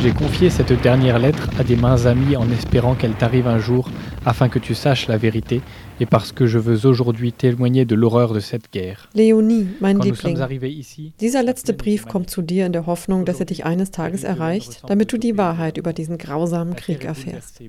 j'ai 0.00 0.12
confié 0.12 0.50
cette 0.50 0.72
dernière 0.80 1.18
lettre 1.18 1.50
à 1.58 1.64
des 1.64 1.74
mains 1.74 2.06
amies 2.06 2.36
en 2.36 2.48
espérant 2.48 2.94
qu'elle 2.94 3.14
t'arrive 3.14 3.48
un 3.48 3.58
jour 3.58 3.90
afin 4.24 4.48
que 4.48 4.60
tu 4.60 4.76
saches 4.76 5.08
la 5.08 5.16
vérité 5.16 5.62
et 5.98 6.06
parce 6.06 6.30
que 6.30 6.46
je 6.46 6.60
veux 6.60 6.86
aujourd'hui 6.86 7.32
témoigner 7.32 7.84
de 7.84 7.96
l'horreur 7.96 8.32
de 8.32 8.38
cette 8.38 8.72
guerre. 8.72 9.10
Leonie, 9.14 9.66
mein 9.80 9.98
Liebling, 9.98 10.38
dieser 11.18 11.42
letzte 11.42 11.72
Brief 11.72 12.06
kommt 12.06 12.30
zu 12.30 12.40
dir 12.40 12.66
in 12.66 12.72
der 12.72 12.86
Hoffnung, 12.86 13.24
dass 13.24 13.40
er 13.40 13.46
dich 13.46 13.64
eines 13.64 13.90
Tages 13.90 14.22
erreicht, 14.22 14.82
damit 14.86 15.12
du 15.12 15.18
die 15.18 15.36
Wahrheit 15.36 15.76
über 15.76 15.92
diesen 15.92 16.16
grausamen 16.16 16.76
Krieg 16.76 17.04
erfährst. 17.04 17.60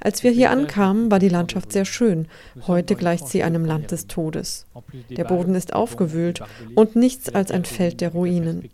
Als 0.00 0.22
wir 0.22 0.30
hier 0.30 0.50
ankamen, 0.50 1.10
war 1.10 1.18
die 1.18 1.28
Landschaft 1.28 1.72
sehr 1.72 1.84
schön. 1.84 2.28
Heute 2.66 2.94
gleicht 2.94 3.26
sie 3.26 3.42
einem 3.42 3.64
Land 3.64 3.90
des 3.90 4.06
Todes. 4.06 4.66
Der 5.10 5.24
Boden 5.24 5.54
ist 5.56 5.72
aufgewühlt 5.72 6.40
und 6.76 6.94
nichts 6.94 7.34
als 7.34 7.50
ein 7.50 7.64
Feld 7.64 8.00
der 8.00 8.12
Ruinen. 8.12 8.70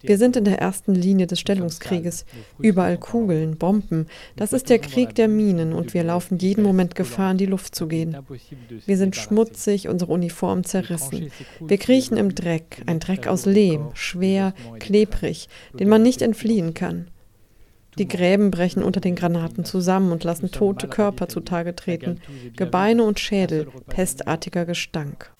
Wir 0.00 0.16
sind 0.16 0.36
in 0.36 0.44
der 0.44 0.60
ersten 0.60 0.94
Linie 0.94 1.26
des 1.26 1.38
Stellungskrieges. 1.40 2.24
Überall 2.58 2.96
Kugeln, 2.96 3.58
Bomben. 3.58 4.06
Das 4.36 4.54
ist 4.54 4.70
der 4.70 4.78
Krieg 4.78 5.14
der 5.14 5.28
Minen 5.28 5.74
und 5.74 5.92
wir 5.92 6.02
laufen 6.02 6.38
jeden 6.38 6.64
Moment 6.64 6.94
Gefahr, 6.94 7.32
in 7.32 7.38
die 7.38 7.46
Luft 7.46 7.74
zu 7.74 7.86
gehen. 7.86 8.16
Wir 8.86 8.96
sind 8.96 9.16
schmutzig, 9.16 9.88
unsere 9.88 10.12
Uniformen 10.12 10.64
zerrissen. 10.64 11.30
Wir 11.60 11.76
kriechen 11.76 12.16
im 12.16 12.34
Dreck, 12.34 12.82
ein 12.86 13.00
Dreck 13.00 13.26
aus 13.26 13.44
Lehm, 13.44 13.90
schwer, 13.92 14.54
klebrig, 14.78 15.48
den 15.78 15.90
man 15.90 16.02
nicht 16.02 16.22
entfliehen 16.22 16.72
kann. 16.72 17.08
Die 17.98 18.08
Gräben 18.08 18.50
brechen 18.50 18.82
unter 18.82 19.00
den 19.00 19.14
Granaten 19.14 19.64
zusammen 19.64 20.10
und 20.12 20.24
lassen 20.24 20.50
tote 20.50 20.88
Körper 20.88 21.28
zutage 21.28 21.74
treten, 21.76 22.20
Gebeine 22.56 23.02
und 23.04 23.20
Schädel, 23.20 23.66
pestartiger 23.88 24.64
Gestank. 24.64 25.30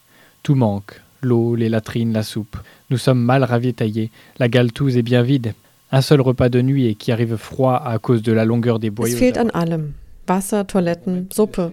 Tout 0.42 0.54
manque, 0.56 1.00
l'eau, 1.22 1.54
les 1.56 1.68
latrines, 1.68 2.12
la 2.12 2.22
soupe. 2.22 2.58
Nous 2.90 2.98
sommes 3.02 3.24
mal 3.24 3.42
ravitaillés, 3.42 4.10
la 4.38 4.48
galtouze 4.48 4.96
est 4.96 5.02
bien 5.02 5.22
vide. 5.22 5.54
Un 5.90 6.02
seul 6.02 6.20
repas 6.20 6.48
de 6.48 6.60
nuit 6.62 6.86
et 6.86 6.94
qui 6.94 7.12
arrive 7.12 7.36
froid 7.36 7.76
à 7.84 7.98
cause 7.98 8.22
de 8.22 8.32
la 8.32 8.44
longueur 8.44 8.78
des 8.78 8.88
Es 8.88 8.90
boyaux. 8.90 9.16
fehlt 9.16 9.38
an 9.38 9.50
allem. 9.50 9.94
Wasser, 10.26 10.66
Toiletten, 10.66 11.28
Suppe. 11.32 11.72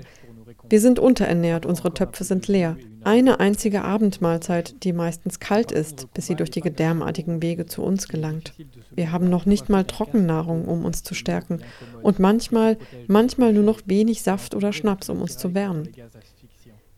Wir 0.72 0.80
sind 0.80 1.00
unterernährt, 1.00 1.66
unsere 1.66 1.94
Töpfe 1.94 2.24
sind 2.24 2.48
leer. 2.48 2.78
Eine 3.04 3.42
einzige 3.42 3.84
Abendmahlzeit, 3.84 4.86
die 4.86 4.94
meistens 4.94 5.42
kalt 5.42 5.74
ist, 5.74 6.08
bis 6.14 6.28
sie 6.28 6.36
durch 6.36 6.50
die 6.50 6.62
gedärmartigen 6.62 7.42
Wege 7.42 7.66
zu 7.66 7.84
uns 7.84 8.08
gelangt. 8.08 8.54
Wir 8.90 9.12
haben 9.12 9.30
noch 9.30 9.46
nicht 9.46 9.68
mal 9.68 9.84
Trockennahrung, 9.84 10.64
um 10.64 10.86
uns 10.86 11.04
zu 11.04 11.14
stärken. 11.14 11.62
Und 12.02 12.20
manchmal, 12.20 12.78
manchmal 13.08 13.52
nur 13.52 13.66
noch 13.66 13.82
wenig 13.84 14.22
Saft 14.22 14.56
oder 14.56 14.72
Schnaps, 14.72 15.10
um 15.10 15.22
uns 15.22 15.38
zu 15.38 15.54
wärmen. 15.54 15.90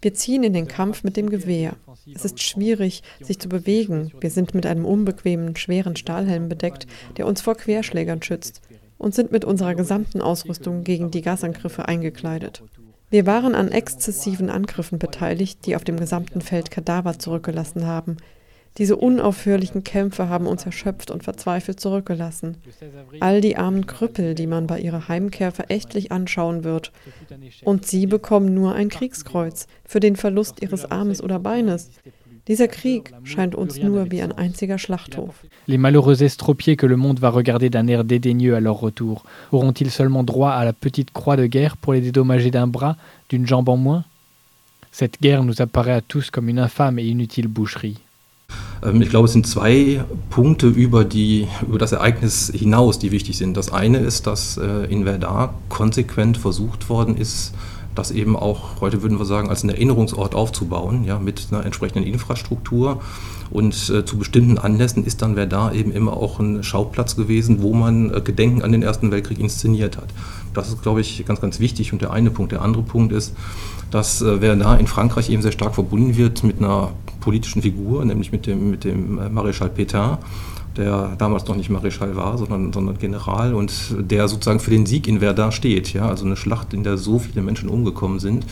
Wir 0.03 0.13
ziehen 0.13 0.44
in 0.44 0.53
den 0.53 0.68
Kampf 0.68 1.03
mit 1.03 1.18
dem 1.18 1.32
Gewehr. 1.32 1.75
Es 2.13 2.25
ist 2.25 2.44
schwierig, 2.44 3.01
sich 3.22 3.39
zu 3.39 3.50
bewegen. 3.50 4.12
Wir 4.20 4.30
sind 4.30 4.53
mit 4.53 4.68
einem 4.68 4.86
unbequemen, 4.86 5.56
schweren 5.56 5.96
Stahlhelm 5.96 6.48
bedeckt, 6.48 6.86
der 7.18 7.25
uns 7.25 7.42
vor 7.42 7.56
Querschlägern 7.56 8.22
schützt, 8.22 8.62
und 9.00 9.15
sind 9.15 9.32
mit 9.32 9.44
unserer 9.46 9.74
gesamten 9.74 10.22
Ausrüstung 10.22 10.84
gegen 10.84 11.10
die 11.10 11.24
Gasangriffe 11.24 11.88
eingekleidet. 11.88 12.62
Wir 13.13 13.27
waren 13.27 13.53
an 13.53 13.67
exzessiven 13.67 14.50
Angriffen 14.50 14.98
beteiligt, 14.98 15.67
die 15.67 15.75
auf 15.75 15.84
dem 15.84 16.00
gesamten 16.00 16.41
Feld 16.41 16.72
Kadaver 16.72 17.20
zurückgelassen 17.20 17.86
haben. 17.86 18.17
Diese 18.79 18.96
unaufhörlichen 18.96 19.84
Kämpfe 19.84 20.29
haben 20.29 20.48
uns 20.48 20.65
erschöpft 20.65 21.12
und 21.12 21.24
verzweifelt 21.24 21.79
zurückgelassen. 21.79 22.58
All 23.20 23.39
die 23.39 23.55
armen 23.55 23.86
Krüppel, 23.86 24.34
die 24.34 24.48
man 24.48 24.65
bei 24.65 24.79
ihrer 24.79 25.10
Heimkehr 25.10 25.51
verächtlich 25.51 26.12
anschauen 26.12 26.63
wird. 26.63 26.91
Und 27.63 27.86
sie 27.86 28.08
bekommen 28.08 28.55
nur 28.55 28.74
ein 28.74 28.89
Kriegskreuz 28.89 29.67
für 29.86 30.00
den 30.00 30.15
Verlust 30.15 30.63
ihres 30.63 30.89
Armes 30.89 31.22
oder 31.22 31.38
Beines. 31.38 31.91
Dieser 32.50 32.68
Krieg 32.68 33.14
scheint 33.24 33.56
uns 33.56 33.78
nur 33.78 34.12
wie 34.12 34.22
ein 34.22 34.34
einziger 34.34 34.78
Schlachthof. 34.78 35.46
Les 35.68 35.78
malheureux 35.78 36.22
estropiés 36.22 36.76
que 36.76 36.86
le 36.86 36.98
monde 36.98 37.20
va 37.20 37.30
regarder 37.30 37.70
d'un 37.70 37.88
air 37.88 38.04
dédaigneux 38.04 38.54
à 38.54 38.60
leur 38.60 38.76
retour, 38.82 39.24
auront-ils 39.54 39.92
seulement 39.92 40.24
droit 40.24 40.52
à 40.52 40.66
la 40.66 40.74
petite 40.74 41.12
croix 41.12 41.38
de 41.38 41.46
guerre 41.46 41.78
pour 41.78 41.94
les 41.94 42.02
dédommager 42.02 42.52
d'un 42.52 42.68
bras, 42.68 42.98
d'une 43.30 43.48
jambe 43.48 43.70
en 43.70 43.78
moins 43.78 44.04
Cette 44.92 45.22
guerre 45.22 45.44
nous 45.44 45.62
apparaît 45.62 45.94
à 45.94 46.02
tous 46.02 46.32
comme 46.32 46.50
une 46.50 46.60
infâme 46.60 47.00
et 47.00 47.06
inutile 47.06 47.48
boucherie. 47.48 48.00
Ähm, 48.84 49.02
Ich 49.02 49.10
glaube, 49.10 49.28
es 49.28 49.32
sind 49.32 49.48
zwei 49.48 50.04
Punkte 50.30 50.68
über, 50.68 51.06
die, 51.06 51.48
über 51.66 51.78
das 51.78 51.94
Ereignis 51.94 52.52
hinaus, 52.54 53.00
die 53.00 53.12
wichtig 53.12 53.38
sind. 53.38 53.56
Das 53.56 53.72
eine 53.72 54.00
ist, 54.00 54.28
dass 54.28 54.58
äh, 54.58 54.92
in 54.92 55.06
Verdun 55.06 55.50
konsequent 55.70 56.38
versucht 56.38 56.90
worden 56.90 57.16
ist, 57.16 57.54
das 57.96 58.12
eben 58.12 58.36
auch, 58.36 58.82
heute 58.82 59.02
würden 59.02 59.20
wir 59.20 59.26
sagen, 59.26 59.50
als 59.50 59.64
einen 59.64 59.72
Erinnerungsort 59.72 60.36
aufzubauen, 60.36 61.04
ja, 61.04 61.20
mit 61.20 61.48
einer 61.52 61.66
entsprechenden 61.66 62.06
Infrastruktur. 62.06 63.02
Und 63.50 63.90
äh, 63.90 64.04
zu 64.04 64.18
bestimmten 64.18 64.58
Anlässen 64.58 65.06
ist 65.06 65.22
dann 65.22 65.36
Verdun 65.36 65.74
eben 65.74 65.92
immer 65.92 66.18
auch 66.18 66.40
ein 66.40 66.64
Schauplatz 66.64 67.16
gewesen, 67.16 67.62
wo 67.62 67.74
man 67.74 68.14
äh, 68.14 68.22
Gedenken 68.22 68.64
an 68.64 68.72
den 68.72 68.82
Ersten 68.82 69.12
Weltkrieg 69.12 69.40
inszeniert 69.40 69.98
hat. 69.98 70.08
Das 70.54 70.70
ist, 70.70 70.82
glaube 70.82 71.02
ich, 71.02 71.24
ganz, 71.26 71.42
ganz 71.42 71.60
wichtig. 71.60 71.94
Und 71.94 72.02
der 72.02 72.12
eine 72.12 72.32
Punkt. 72.32 72.52
Der 72.52 72.62
andere 72.62 72.84
Punkt 72.84 73.12
ist, 73.12 73.36
dass 73.92 74.22
äh, 74.22 74.42
Verdun 74.42 74.80
in 74.80 74.88
Frankreich 74.88 75.30
eben 75.30 75.42
sehr 75.42 75.52
stark 75.52 75.76
verbunden 75.76 76.18
wird 76.18 76.44
mit 76.44 76.60
einer 76.60 76.92
politischen 77.20 77.62
Figur, 77.62 78.04
nämlich 78.06 78.32
mit 78.32 78.48
dem, 78.48 78.72
mit 78.72 78.84
dem 78.84 79.20
äh, 79.20 79.28
Maréchal 79.28 79.70
Pétain, 79.70 80.18
der 80.77 81.15
damals 81.18 81.46
noch 81.48 81.56
nicht 81.56 81.70
Maréchal 81.70 82.15
war, 82.15 82.38
sondern, 82.38 82.74
sondern 82.74 82.98
General 82.98 83.53
und 83.53 83.72
der 84.00 84.27
sozusagen 84.27 84.60
für 84.60 84.72
den 84.72 84.86
Sieg 84.86 85.08
in 85.08 85.20
Verdun 85.20 85.51
steht. 85.51 85.94
Ja? 85.94 86.08
Also 86.08 86.25
eine 86.25 86.36
Schlacht, 86.36 86.74
in 86.74 86.84
der 86.84 86.98
so 86.98 87.20
viele 87.20 87.42
Menschen 87.42 87.70
umgekommen 87.70 88.20
sind 88.20 88.46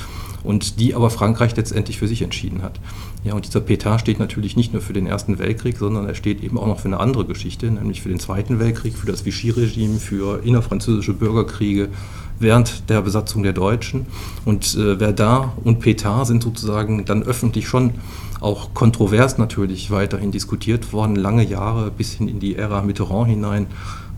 und 0.43 0.79
die 0.79 0.95
aber 0.95 1.09
Frankreich 1.09 1.55
letztendlich 1.55 1.99
für 1.99 2.07
sich 2.07 2.21
entschieden 2.21 2.61
hat. 2.61 2.79
Ja, 3.23 3.33
und 3.33 3.45
dieser 3.45 3.59
Pétain 3.59 3.99
steht 3.99 4.19
natürlich 4.19 4.55
nicht 4.55 4.73
nur 4.73 4.81
für 4.81 4.93
den 4.93 5.05
Ersten 5.05 5.37
Weltkrieg, 5.37 5.77
sondern 5.77 6.07
er 6.07 6.15
steht 6.15 6.43
eben 6.43 6.57
auch 6.57 6.67
noch 6.67 6.79
für 6.79 6.87
eine 6.87 6.99
andere 6.99 7.25
Geschichte, 7.25 7.69
nämlich 7.69 8.01
für 8.01 8.09
den 8.09 8.19
Zweiten 8.19 8.59
Weltkrieg, 8.59 8.95
für 8.95 9.05
das 9.05 9.25
Vichy-Regime, 9.25 9.99
für 9.99 10.43
innerfranzösische 10.43 11.13
Bürgerkriege 11.13 11.89
während 12.41 12.89
der 12.89 13.01
Besatzung 13.01 13.43
der 13.43 13.53
Deutschen. 13.53 14.05
Und 14.45 14.75
äh, 14.75 14.97
Verdun 14.97 15.51
und 15.63 15.83
Pétain 15.83 16.25
sind 16.25 16.43
sozusagen 16.43 17.05
dann 17.05 17.23
öffentlich 17.23 17.67
schon 17.67 17.91
auch 18.39 18.73
kontrovers 18.73 19.37
natürlich 19.37 19.91
weiterhin 19.91 20.31
diskutiert 20.31 20.93
worden, 20.93 21.15
lange 21.15 21.43
Jahre 21.43 21.91
bis 21.91 22.13
hin 22.13 22.27
in 22.27 22.39
die 22.39 22.55
Ära 22.55 22.81
Mitterrand 22.81 23.29
hinein, 23.29 23.67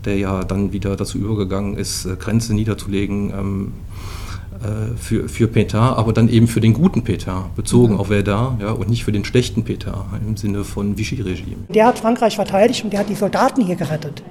der 0.04 0.16
ja 0.16 0.44
dann 0.44 0.72
wieder 0.72 0.96
dazu 0.96 1.18
übergegangen 1.18 1.76
ist, 1.76 2.06
äh, 2.06 2.16
Grenzen 2.16 2.56
niederzulegen 2.56 3.30
ähm, 3.30 3.72
äh, 4.62 4.96
für, 4.96 5.28
für 5.28 5.46
Pétain, 5.46 5.94
aber 5.94 6.12
dann 6.12 6.28
eben 6.28 6.46
für 6.46 6.60
den 6.60 6.72
guten 6.72 7.02
Pétain, 7.02 7.44
bezogen 7.54 7.94
Mhm. 7.94 8.00
auf 8.00 8.06
Verdun, 8.08 8.58
ja, 8.60 8.70
und 8.70 8.88
nicht 8.88 9.04
für 9.04 9.12
den 9.12 9.24
schlechten 9.24 9.62
Pétain 9.62 10.04
im 10.26 10.36
Sinne 10.36 10.64
von 10.64 10.96
Vichy-Regime. 10.96 11.64
Der 11.68 11.86
hat 11.86 11.98
Frankreich 11.98 12.36
verteidigt 12.36 12.82
und 12.84 12.92
der 12.92 13.00
hat 13.00 13.08
die 13.08 13.14
Soldaten 13.14 13.62
hier 13.64 13.76
gerettet. 13.76 14.22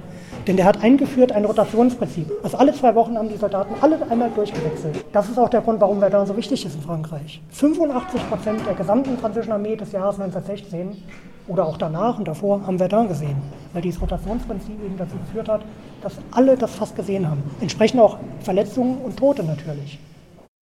Denn 0.46 0.56
der 0.56 0.66
hat 0.66 0.82
eingeführt 0.82 1.32
ein 1.32 1.46
Rotationsprinzip. 1.46 2.30
Also 2.42 2.58
alle 2.58 2.74
zwei 2.74 2.94
Wochen 2.94 3.16
haben 3.16 3.30
die 3.30 3.36
Soldaten 3.36 3.74
alle 3.80 3.98
einmal 4.10 4.30
durchgewechselt. 4.30 5.04
Das 5.12 5.28
ist 5.28 5.38
auch 5.38 5.48
der 5.48 5.62
Grund, 5.62 5.80
warum 5.80 6.00
Verdun 6.00 6.26
so 6.26 6.36
wichtig 6.36 6.66
ist 6.66 6.74
in 6.74 6.82
Frankreich. 6.82 7.40
85 7.50 8.28
Prozent 8.28 8.66
der 8.66 8.74
gesamten 8.74 9.16
französischen 9.16 9.52
Armee 9.52 9.76
des 9.76 9.92
Jahres 9.92 10.20
1916 10.20 11.02
oder 11.48 11.64
auch 11.66 11.78
danach 11.78 12.18
und 12.18 12.28
davor 12.28 12.66
haben 12.66 12.76
Verdun 12.76 13.08
gesehen. 13.08 13.36
Weil 13.72 13.82
dieses 13.82 14.00
Rotationsprinzip 14.02 14.74
eben 14.84 14.98
dazu 14.98 15.16
geführt 15.16 15.48
hat, 15.48 15.62
dass 16.02 16.14
alle 16.30 16.56
das 16.56 16.74
fast 16.74 16.94
gesehen 16.94 17.28
haben. 17.28 17.42
Entsprechend 17.60 18.00
auch 18.00 18.18
Verletzungen 18.40 18.98
und 18.98 19.16
Tote 19.16 19.44
natürlich. 19.44 19.98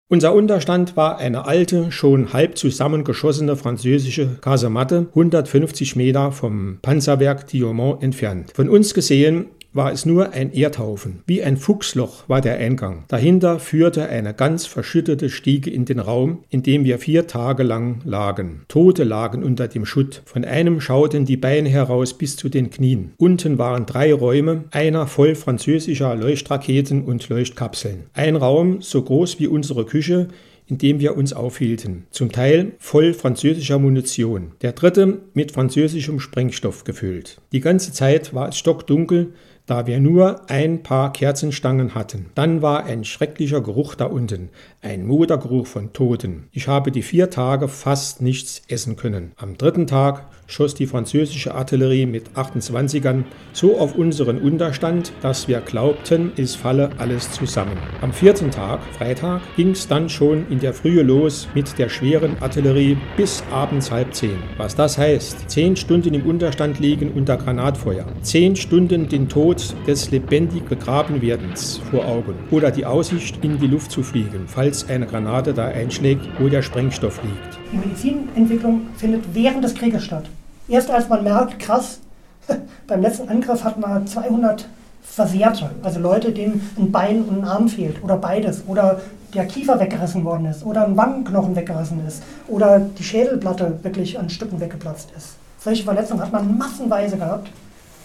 Unser 0.08 0.34
Unterstand 0.34 0.96
war 0.96 1.18
eine 1.18 1.46
alte, 1.46 1.90
schon 1.90 2.34
halb 2.34 2.58
zusammengeschossene 2.58 3.56
französische 3.56 4.36
Kasematte, 4.42 5.06
150 5.08 5.96
Meter 5.96 6.32
vom 6.32 6.78
Panzerwerk 6.82 7.46
Diomont 7.46 8.02
entfernt. 8.02 8.52
Von 8.54 8.68
uns 8.68 8.92
gesehen 8.92 9.46
war 9.72 9.92
es 9.92 10.06
nur 10.06 10.32
ein 10.32 10.52
Erdhaufen. 10.52 11.22
Wie 11.26 11.42
ein 11.42 11.56
Fuchsloch 11.56 12.28
war 12.28 12.40
der 12.40 12.58
Eingang. 12.58 13.04
Dahinter 13.08 13.58
führte 13.58 14.08
eine 14.08 14.34
ganz 14.34 14.66
verschüttete 14.66 15.30
Stiege 15.30 15.70
in 15.70 15.84
den 15.84 15.98
Raum, 15.98 16.44
in 16.50 16.62
dem 16.62 16.84
wir 16.84 16.98
vier 16.98 17.26
Tage 17.26 17.62
lang 17.62 18.00
lagen. 18.04 18.62
Tote 18.68 19.04
lagen 19.04 19.42
unter 19.42 19.68
dem 19.68 19.86
Schutt. 19.86 20.22
Von 20.24 20.44
einem 20.44 20.80
schauten 20.80 21.24
die 21.24 21.36
Beine 21.36 21.68
heraus 21.68 22.14
bis 22.14 22.36
zu 22.36 22.48
den 22.48 22.70
Knien. 22.70 23.12
Unten 23.18 23.58
waren 23.58 23.86
drei 23.86 24.12
Räume, 24.12 24.64
einer 24.70 25.06
voll 25.06 25.34
französischer 25.34 26.14
Leuchtraketen 26.14 27.04
und 27.04 27.28
Leuchtkapseln. 27.28 28.04
Ein 28.12 28.36
Raum 28.36 28.82
so 28.82 29.02
groß 29.02 29.40
wie 29.40 29.46
unsere 29.46 29.84
Küche, 29.84 30.28
in 30.66 30.78
dem 30.78 31.00
wir 31.00 31.16
uns 31.16 31.32
aufhielten, 31.32 32.04
zum 32.10 32.32
Teil 32.32 32.72
voll 32.78 33.12
französischer 33.12 33.78
Munition, 33.78 34.52
der 34.62 34.72
dritte 34.72 35.18
mit 35.34 35.52
französischem 35.52 36.20
Sprengstoff 36.20 36.84
gefüllt. 36.84 37.40
Die 37.52 37.60
ganze 37.60 37.92
Zeit 37.92 38.32
war 38.32 38.48
es 38.48 38.58
stockdunkel, 38.58 39.34
da 39.72 39.86
wir 39.86 40.00
nur 40.00 40.50
ein 40.50 40.82
paar 40.82 41.14
Kerzenstangen 41.14 41.94
hatten. 41.94 42.26
Dann 42.34 42.60
war 42.60 42.84
ein 42.84 43.04
schrecklicher 43.04 43.62
Geruch 43.62 43.94
da 43.94 44.04
unten, 44.04 44.50
ein 44.82 45.06
Modergeruch 45.06 45.68
von 45.68 45.92
Toten. 45.92 46.48
Ich 46.50 46.66
habe 46.66 46.90
die 46.90 47.02
vier 47.02 47.30
Tage 47.30 47.68
fast 47.68 48.20
nichts 48.20 48.62
essen 48.66 48.96
können. 48.96 49.30
Am 49.36 49.56
dritten 49.56 49.86
Tag 49.86 50.26
schoss 50.48 50.74
die 50.74 50.88
französische 50.88 51.54
Artillerie 51.54 52.04
mit 52.04 52.30
28ern 52.30 53.22
so 53.52 53.78
auf 53.78 53.94
unseren 53.94 54.38
Unterstand, 54.38 55.12
dass 55.22 55.46
wir 55.46 55.60
glaubten, 55.60 56.32
es 56.36 56.56
falle 56.56 56.90
alles 56.98 57.30
zusammen. 57.30 57.78
Am 58.00 58.12
vierten 58.12 58.50
Tag, 58.50 58.80
Freitag, 58.98 59.40
ging 59.56 59.70
es 59.70 59.86
dann 59.86 60.08
schon 60.08 60.46
in 60.50 60.58
der 60.58 60.74
Frühe 60.74 61.02
los 61.02 61.46
mit 61.54 61.78
der 61.78 61.88
schweren 61.88 62.36
Artillerie 62.40 62.98
bis 63.16 63.44
abends 63.52 63.90
halb 63.92 64.12
zehn. 64.12 64.36
Was 64.56 64.74
das 64.74 64.98
heißt, 64.98 65.48
zehn 65.48 65.76
Stunden 65.76 66.12
im 66.12 66.26
Unterstand 66.26 66.80
liegen 66.80 67.12
unter 67.12 67.36
Granatfeuer, 67.36 68.06
zehn 68.22 68.56
Stunden 68.56 69.08
den 69.08 69.28
Tod 69.28 69.74
des 69.86 70.10
lebendig 70.10 70.64
begraben 70.64 71.22
werdens 71.22 71.80
vor 71.90 72.04
Augen 72.04 72.34
oder 72.50 72.72
die 72.72 72.84
Aussicht 72.84 73.42
in 73.44 73.58
die 73.58 73.68
Luft 73.68 73.92
zu 73.92 74.02
fliegen, 74.02 74.48
falls 74.48 74.71
falls 74.72 74.88
eine 74.88 75.06
Granate 75.06 75.52
da 75.52 75.66
einschlägt, 75.66 76.26
wo 76.38 76.48
der 76.48 76.62
Sprengstoff 76.62 77.22
liegt. 77.22 77.58
Die 77.72 77.76
Medizinentwicklung 77.76 78.86
findet 78.96 79.22
während 79.34 79.62
des 79.62 79.74
Krieges 79.74 80.02
statt. 80.02 80.24
Erst 80.66 80.90
als 80.90 81.10
man 81.10 81.22
merkt, 81.22 81.58
krass, 81.58 82.00
beim 82.86 83.02
letzten 83.02 83.28
Angriff 83.28 83.64
hatten 83.64 83.82
wir 83.82 84.06
200 84.06 84.66
Versehrte, 85.02 85.70
also 85.82 86.00
Leute, 86.00 86.32
denen 86.32 86.66
ein 86.78 86.90
Bein 86.90 87.22
und 87.22 87.40
ein 87.40 87.44
Arm 87.44 87.68
fehlt 87.68 88.02
oder 88.02 88.16
beides 88.16 88.62
oder 88.66 89.02
der 89.34 89.44
Kiefer 89.44 89.78
weggerissen 89.78 90.24
worden 90.24 90.46
ist 90.46 90.64
oder 90.64 90.86
ein 90.86 90.96
Wangenknochen 90.96 91.54
weggerissen 91.54 92.00
ist 92.06 92.22
oder 92.48 92.80
die 92.80 93.04
Schädelplatte 93.04 93.78
wirklich 93.82 94.18
an 94.18 94.30
Stücken 94.30 94.58
weggeplatzt 94.58 95.10
ist. 95.14 95.34
Solche 95.58 95.84
Verletzungen 95.84 96.22
hat 96.22 96.32
man 96.32 96.56
massenweise 96.56 97.18
gehabt 97.18 97.50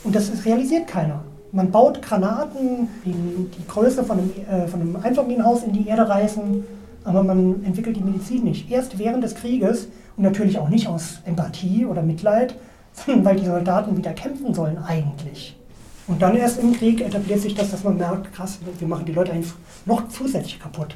und 0.03 0.13
das 0.13 0.31
realisiert 0.43 0.87
keiner. 0.87 1.21
Man 1.51 1.71
baut 1.71 2.01
Granaten, 2.01 2.89
die 3.05 3.13
die 3.13 3.67
Größe 3.67 4.03
von 4.03 4.19
einem, 4.19 4.31
äh, 4.49 4.67
von 4.67 4.81
einem 4.81 4.95
Einfamilienhaus 4.97 5.63
in 5.63 5.73
die 5.73 5.87
Erde 5.87 6.07
reißen, 6.07 6.63
aber 7.03 7.23
man 7.23 7.63
entwickelt 7.63 7.95
die 7.95 8.03
Medizin 8.03 8.43
nicht. 8.43 8.69
Erst 8.69 8.99
während 8.99 9.23
des 9.23 9.35
Krieges 9.35 9.87
und 10.17 10.23
natürlich 10.23 10.59
auch 10.59 10.67
nicht 10.67 10.87
aus 10.87 11.19
Empathie 11.25 11.85
oder 11.85 12.01
Mitleid, 12.01 12.55
sondern 12.93 13.23
weil 13.25 13.35
die 13.37 13.45
Soldaten 13.45 13.95
wieder 13.95 14.11
kämpfen 14.11 14.53
sollen 14.53 14.77
eigentlich. 14.77 15.55
Und 16.07 16.21
dann 16.21 16.35
erst 16.35 16.59
im 16.59 16.73
Krieg 16.73 17.01
etabliert 17.01 17.41
sich 17.41 17.53
das, 17.53 17.71
dass 17.71 17.83
man 17.83 17.97
merkt, 17.97 18.33
krass, 18.33 18.59
wir 18.79 18.87
machen 18.87 19.05
die 19.05 19.11
Leute 19.11 19.33
einfach 19.33 19.55
noch 19.85 20.07
zusätzlich 20.07 20.59
kaputt. 20.59 20.95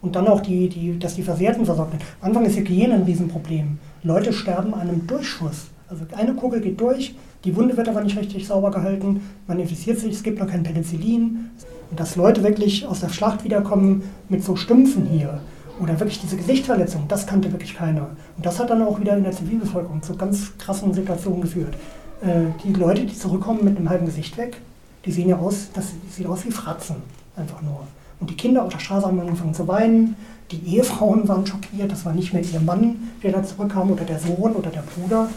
Und 0.00 0.16
dann 0.16 0.26
auch, 0.26 0.40
die, 0.40 0.68
die, 0.68 0.98
dass 0.98 1.14
die 1.14 1.22
Versehrten 1.22 1.64
versorgt 1.64 1.92
werden. 1.92 2.04
Am 2.20 2.28
Anfang 2.28 2.44
ist 2.44 2.56
Hygiene 2.56 2.94
ein 2.94 3.02
Riesenproblem. 3.02 3.78
Leute 4.02 4.32
sterben 4.32 4.74
an 4.74 4.88
einem 4.88 5.06
Durchschuss. 5.06 5.66
Also 5.88 6.04
eine 6.16 6.34
Kugel 6.34 6.60
geht 6.60 6.80
durch, 6.80 7.14
die 7.44 7.56
Wunde 7.56 7.76
wird 7.76 7.88
aber 7.88 8.02
nicht 8.02 8.16
richtig 8.16 8.46
sauber 8.46 8.70
gehalten, 8.70 9.20
man 9.46 9.58
infiziert 9.58 9.98
sich, 9.98 10.14
es 10.14 10.22
gibt 10.22 10.38
noch 10.38 10.46
kein 10.46 10.62
Penicillin. 10.62 11.50
Und 11.90 12.00
dass 12.00 12.16
Leute 12.16 12.42
wirklich 12.42 12.86
aus 12.86 13.00
der 13.00 13.10
Schlacht 13.10 13.44
wiederkommen 13.44 14.02
mit 14.28 14.42
so 14.42 14.56
Stümpfen 14.56 15.06
hier 15.06 15.40
oder 15.80 15.98
wirklich 15.98 16.20
diese 16.20 16.36
Gesichtsverletzung, 16.36 17.04
das 17.08 17.26
kannte 17.26 17.50
wirklich 17.52 17.74
keiner. 17.74 18.10
Und 18.36 18.46
das 18.46 18.58
hat 18.58 18.70
dann 18.70 18.82
auch 18.82 19.00
wieder 19.00 19.16
in 19.16 19.24
der 19.24 19.32
Zivilbevölkerung 19.32 20.02
zu 20.02 20.16
ganz 20.16 20.56
krassen 20.58 20.94
Situationen 20.94 21.42
geführt. 21.42 21.74
Äh, 22.22 22.52
die 22.64 22.72
Leute, 22.72 23.04
die 23.04 23.16
zurückkommen 23.16 23.64
mit 23.64 23.76
einem 23.76 23.90
halben 23.90 24.06
Gesicht 24.06 24.36
weg, 24.38 24.58
die 25.04 25.12
sehen 25.12 25.28
ja 25.28 25.36
aus, 25.36 25.68
das 25.74 25.86
sieht 26.10 26.26
aus 26.26 26.44
wie 26.46 26.50
Fratzen, 26.52 26.96
einfach 27.36 27.60
nur. 27.62 27.86
Und 28.20 28.30
die 28.30 28.36
Kinder 28.36 28.62
auf 28.62 28.72
der 28.72 28.78
Straße 28.78 29.06
haben 29.06 29.18
angefangen 29.18 29.52
zu 29.52 29.66
weinen, 29.66 30.14
die 30.52 30.76
Ehefrauen 30.76 31.26
waren 31.28 31.44
schockiert, 31.44 31.90
das 31.90 32.04
war 32.04 32.12
nicht 32.12 32.32
mehr 32.32 32.42
ihr 32.42 32.60
Mann, 32.60 33.10
der 33.22 33.32
da 33.32 33.42
zurückkam 33.42 33.90
oder 33.90 34.04
der 34.04 34.20
Sohn 34.20 34.52
oder 34.52 34.70
der 34.70 34.82
Bruder. 34.82 35.28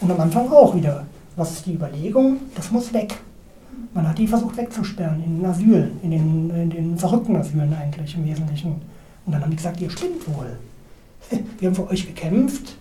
Und 0.00 0.10
am 0.10 0.20
Anfang 0.20 0.50
auch 0.50 0.74
wieder. 0.74 1.04
Was 1.36 1.52
ist 1.52 1.66
die 1.66 1.74
Überlegung? 1.74 2.38
Das 2.54 2.70
muss 2.70 2.92
weg. 2.92 3.14
Man 3.94 4.08
hat 4.08 4.18
die 4.18 4.26
versucht 4.26 4.56
wegzusperren 4.56 5.22
in 5.24 5.36
den 5.38 5.46
Asylen, 5.46 5.92
in 6.02 6.10
den, 6.10 6.50
in 6.50 6.70
den 6.70 6.98
verrückten 6.98 7.36
Asylen 7.36 7.74
eigentlich 7.74 8.14
im 8.14 8.24
Wesentlichen. 8.24 8.80
Und 9.26 9.32
dann 9.32 9.42
haben 9.42 9.50
die 9.50 9.56
gesagt, 9.56 9.80
ihr 9.80 9.90
spinnt 9.90 10.26
wohl. 10.28 10.58
Wir 11.58 11.68
haben 11.68 11.74
für 11.74 11.88
euch 11.88 12.06
gekämpft, 12.06 12.76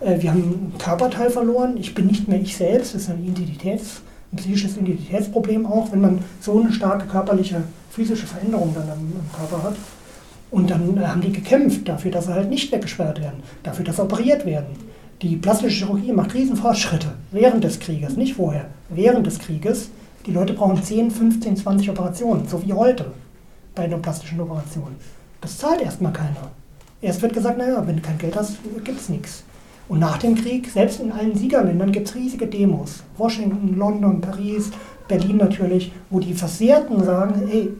äh, 0.00 0.20
wir 0.20 0.30
haben 0.30 0.42
einen 0.42 0.74
Körperteil 0.78 1.30
verloren, 1.30 1.76
ich 1.78 1.94
bin 1.94 2.06
nicht 2.06 2.28
mehr 2.28 2.40
ich 2.40 2.56
selbst, 2.56 2.94
das 2.94 3.02
ist 3.02 3.10
ein, 3.10 3.24
Identitäts-, 3.24 4.00
ein 4.32 4.36
psychisches 4.36 4.76
Identitätsproblem 4.76 5.66
auch, 5.66 5.92
wenn 5.92 6.00
man 6.00 6.18
so 6.40 6.60
eine 6.60 6.72
starke 6.72 7.06
körperliche, 7.06 7.62
physische 7.90 8.26
Veränderung 8.26 8.74
dann 8.74 8.90
am, 8.90 8.98
am 8.98 9.32
Körper 9.38 9.62
hat. 9.62 9.76
Und 10.50 10.70
dann 10.70 10.96
äh, 10.98 11.06
haben 11.06 11.20
die 11.20 11.32
gekämpft 11.32 11.88
dafür, 11.88 12.10
dass 12.10 12.26
sie 12.26 12.34
halt 12.34 12.50
nicht 12.50 12.70
weggesperrt 12.72 13.20
werden, 13.20 13.42
dafür, 13.62 13.84
dass 13.84 13.96
sie 13.96 14.02
operiert 14.02 14.44
werden. 14.44 14.76
Die 15.22 15.36
plastische 15.36 15.86
Chirurgie 15.86 16.12
macht 16.12 16.34
Riesenfortschritte 16.34 17.14
während 17.30 17.64
des 17.64 17.78
Krieges, 17.78 18.16
nicht 18.16 18.34
vorher, 18.34 18.66
während 18.88 19.26
des 19.26 19.38
Krieges. 19.38 19.90
Die 20.26 20.32
Leute 20.32 20.54
brauchen 20.54 20.82
10, 20.82 21.10
15, 21.10 21.56
20 21.56 21.90
Operationen, 21.90 22.48
so 22.48 22.64
wie 22.64 22.72
heute 22.72 23.12
bei 23.74 23.84
einer 23.84 23.98
plastischen 23.98 24.40
Operation. 24.40 24.96
Das 25.40 25.58
zahlt 25.58 25.80
erstmal 25.80 26.12
keiner. 26.12 26.50
Erst 27.00 27.22
wird 27.22 27.34
gesagt, 27.34 27.58
naja, 27.58 27.86
wenn 27.86 27.96
du 27.96 28.02
kein 28.02 28.18
Geld 28.18 28.36
hast, 28.36 28.58
gibt 28.84 29.00
es 29.00 29.08
nichts. 29.08 29.44
Und 29.88 29.98
nach 29.98 30.18
dem 30.18 30.34
Krieg, 30.34 30.70
selbst 30.70 31.00
in 31.00 31.12
allen 31.12 31.36
Siegerländern, 31.36 31.92
gibt 31.92 32.08
es 32.08 32.14
riesige 32.14 32.46
Demos. 32.46 33.02
Washington, 33.18 33.76
London, 33.76 34.20
Paris, 34.20 34.70
Berlin 35.08 35.36
natürlich, 35.36 35.92
wo 36.08 36.20
die 36.20 36.32
Versehrten 36.32 37.04
sagen, 37.04 37.48
ey, 37.50 37.70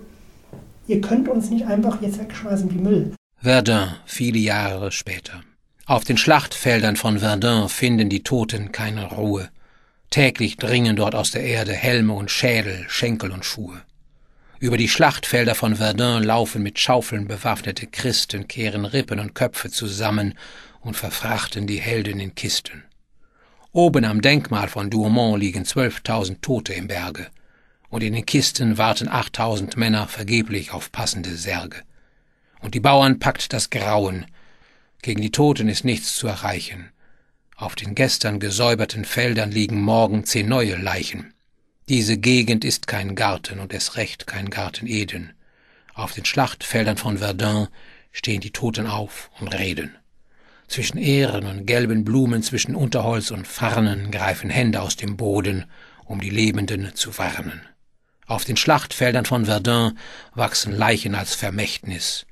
ihr 0.87 1.01
könnt 1.01 1.29
uns 1.29 1.51
nicht 1.51 1.67
einfach 1.67 2.03
jetzt 2.03 2.19
wegschmeißen 2.19 2.71
wie 2.71 2.79
Müll. 2.79 3.15
Verdun, 3.39 3.89
viele 4.05 4.39
Jahre 4.39 4.93
später. 4.93 5.43
Auf 5.87 6.05
den 6.05 6.17
Schlachtfeldern 6.17 6.97
von 6.97 7.19
Verdun 7.19 7.69
finden 7.69 8.09
die 8.09 8.23
Toten 8.23 8.73
keine 8.73 9.05
Ruhe. 9.05 9.51
Täglich 10.09 10.57
dringen 10.57 10.97
dort 10.97 11.15
aus 11.15 11.31
der 11.31 11.43
Erde 11.43 11.75
Helme 11.75 12.15
und 12.15 12.31
Schädel, 12.31 12.87
Schenkel 12.89 13.31
und 13.31 13.45
Schuhe. 13.45 13.83
Über 14.61 14.79
die 14.79 14.89
Schlachtfelder 14.89 15.55
von 15.55 15.77
Verdun 15.77 16.23
laufen 16.23 16.63
mit 16.63 16.79
Schaufeln 16.79 17.29
bewaffnete 17.29 17.87
Christen, 17.87 18.49
kehren 18.49 18.87
Rippen 18.87 19.21
und 19.21 19.35
Köpfe 19.35 19.71
zusammen 19.71 20.39
und 20.81 20.97
verfrachten 20.97 21.67
die 21.67 21.83
Helden 21.83 22.19
in 22.19 22.35
Kisten. 22.35 22.85
Oben 23.73 24.07
am 24.07 24.23
Denkmal 24.23 24.69
von 24.69 24.89
Douaumont 24.89 25.39
liegen 25.39 25.67
zwölftausend 25.67 26.41
Tote 26.41 26.73
im 26.73 26.89
Berge, 26.89 27.27
und 27.91 28.03
in 28.03 28.15
den 28.15 28.25
Kisten 28.25 28.79
warten 28.79 29.09
achttausend 29.09 29.77
Männer 29.77 30.09
vergeblich 30.09 30.73
auf 30.73 30.93
passende 30.93 31.37
Särge. 31.37 31.83
Und 32.63 32.75
die 32.75 32.81
Bauern 32.81 33.19
packt 33.19 33.53
das 33.53 33.69
Grauen, 33.69 34.25
gegen 35.05 35.21
die 35.21 35.31
Toten 35.31 35.69
ist 35.69 35.85
nichts 35.85 36.17
zu 36.17 36.27
erreichen. 36.27 36.91
Auf 37.57 37.75
den 37.75 37.95
gestern 37.95 38.41
gesäuberten 38.41 39.05
Feldern 39.05 39.51
liegen 39.51 39.83
morgen 39.83 40.25
zehn 40.25 40.49
neue 40.49 40.77
Leichen. 40.77 41.35
Diese 41.91 42.17
Gegend 42.17 42.65
ist 42.65 42.87
kein 42.87 43.15
Garten 43.15 43.61
und 43.61 43.75
es 43.75 43.97
recht 43.97 44.27
kein 44.27 44.49
Garten 44.49 44.87
Eden. 44.87 45.35
Auf 45.93 46.15
den 46.15 46.25
Schlachtfeldern 46.25 46.97
von 46.97 47.19
Verdun 47.19 47.69
stehen 48.13 48.41
die 48.41 48.51
Toten 48.51 48.87
auf 48.87 49.31
und 49.41 49.49
reden. 49.49 49.95
Zwischen 50.69 50.97
Ähren 50.97 51.45
und 51.45 51.67
gelben 51.67 52.07
Blumen, 52.07 52.43
zwischen 52.43 52.75
Unterholz 52.75 53.31
und 53.31 53.47
Farnen 53.47 54.11
greifen 54.11 54.49
Hände 54.49 54.81
aus 54.81 54.97
dem 54.97 55.19
Boden, 55.19 55.67
um 56.07 56.19
die 56.23 56.31
Lebenden 56.31 56.95
zu 56.95 57.19
warnen. 57.19 57.61
Auf 58.27 58.47
den 58.47 58.57
Schlachtfeldern 58.57 59.27
von 59.27 59.45
Verdun 59.45 59.99
wachsen 60.35 60.73
Leichen 60.73 61.15
als 61.15 61.35
Vermächtnis. 61.35 62.25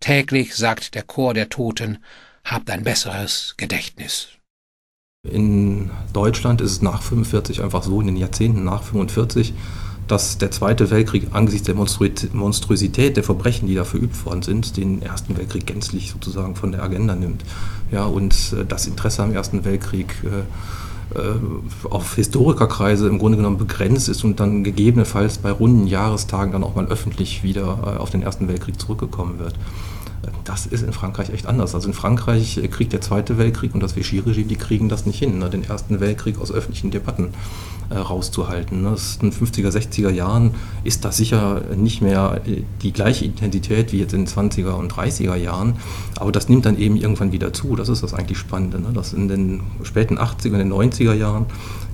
Täglich 0.00 0.54
sagt 0.54 0.94
der 0.94 1.02
Chor 1.02 1.34
der 1.34 1.48
Toten, 1.48 1.98
habt 2.44 2.70
ein 2.70 2.84
besseres 2.84 3.54
Gedächtnis. 3.56 4.28
In 5.28 5.90
Deutschland 6.12 6.60
ist 6.60 6.70
es 6.70 6.82
nach 6.82 7.02
45 7.02 7.62
einfach 7.62 7.82
so, 7.82 8.00
in 8.00 8.06
den 8.06 8.16
Jahrzehnten 8.16 8.64
nach 8.64 8.84
45, 8.84 9.52
dass 10.06 10.38
der 10.38 10.50
Zweite 10.50 10.90
Weltkrieg 10.90 11.28
angesichts 11.32 11.66
der 11.66 11.74
Monstrosität 11.74 13.16
der 13.16 13.24
Verbrechen, 13.24 13.68
die 13.68 13.74
da 13.74 13.84
verübt 13.84 14.24
worden 14.24 14.42
sind, 14.42 14.76
den 14.76 15.02
Ersten 15.02 15.36
Weltkrieg 15.36 15.66
gänzlich 15.66 16.10
sozusagen 16.12 16.56
von 16.56 16.72
der 16.72 16.82
Agenda 16.82 17.14
nimmt. 17.14 17.44
Ja, 17.90 18.04
und 18.04 18.34
äh, 18.52 18.64
das 18.64 18.86
Interesse 18.86 19.22
am 19.22 19.34
Ersten 19.34 19.64
Weltkrieg 19.64 20.14
äh, 20.24 20.44
auf 21.88 22.14
Historikerkreise 22.16 23.08
im 23.08 23.18
Grunde 23.18 23.38
genommen 23.38 23.58
begrenzt 23.58 24.08
ist 24.08 24.24
und 24.24 24.40
dann 24.40 24.62
gegebenenfalls 24.62 25.38
bei 25.38 25.50
runden 25.50 25.86
Jahrestagen 25.86 26.52
dann 26.52 26.62
auch 26.64 26.74
mal 26.74 26.86
öffentlich 26.86 27.42
wieder 27.42 28.00
auf 28.00 28.10
den 28.10 28.22
Ersten 28.22 28.48
Weltkrieg 28.48 28.78
zurückgekommen 28.80 29.38
wird. 29.38 29.54
Das 30.44 30.66
ist 30.66 30.82
in 30.82 30.92
Frankreich 30.92 31.30
echt 31.30 31.46
anders. 31.46 31.74
Also 31.74 31.88
in 31.88 31.94
Frankreich 31.94 32.60
kriegt 32.70 32.92
der 32.92 33.00
Zweite 33.00 33.38
Weltkrieg 33.38 33.74
und 33.74 33.82
das 33.82 33.96
Vichy-Regime, 33.96 34.46
die 34.46 34.56
kriegen 34.56 34.88
das 34.88 35.06
nicht 35.06 35.18
hin, 35.18 35.38
ne? 35.38 35.50
den 35.50 35.62
Ersten 35.62 36.00
Weltkrieg 36.00 36.40
aus 36.40 36.50
öffentlichen 36.50 36.90
Debatten 36.90 37.28
äh, 37.90 37.96
rauszuhalten. 37.96 38.82
Ne? 38.82 38.96
in 39.20 39.30
den 39.30 39.32
50er, 39.32 39.70
60er 39.70 40.10
Jahren 40.10 40.54
ist 40.84 41.04
das 41.04 41.16
sicher 41.16 41.62
nicht 41.76 42.02
mehr 42.02 42.40
äh, 42.46 42.62
die 42.82 42.92
gleiche 42.92 43.24
Intensität 43.24 43.92
wie 43.92 44.00
jetzt 44.00 44.12
in 44.12 44.24
den 44.24 44.28
20er 44.28 44.72
und 44.72 44.92
30er 44.92 45.36
Jahren, 45.36 45.76
aber 46.16 46.32
das 46.32 46.48
nimmt 46.48 46.66
dann 46.66 46.78
eben 46.78 46.96
irgendwann 46.96 47.32
wieder 47.32 47.52
zu. 47.52 47.76
Das 47.76 47.88
ist 47.88 48.02
das 48.02 48.14
eigentlich 48.14 48.38
Spannende, 48.38 48.80
ne? 48.80 48.88
dass 48.92 49.12
in 49.12 49.28
den 49.28 49.60
späten 49.82 50.18
80er, 50.18 50.52
und 50.52 50.58
den 50.58 50.72
90er 50.72 51.14
Jahren 51.14 51.46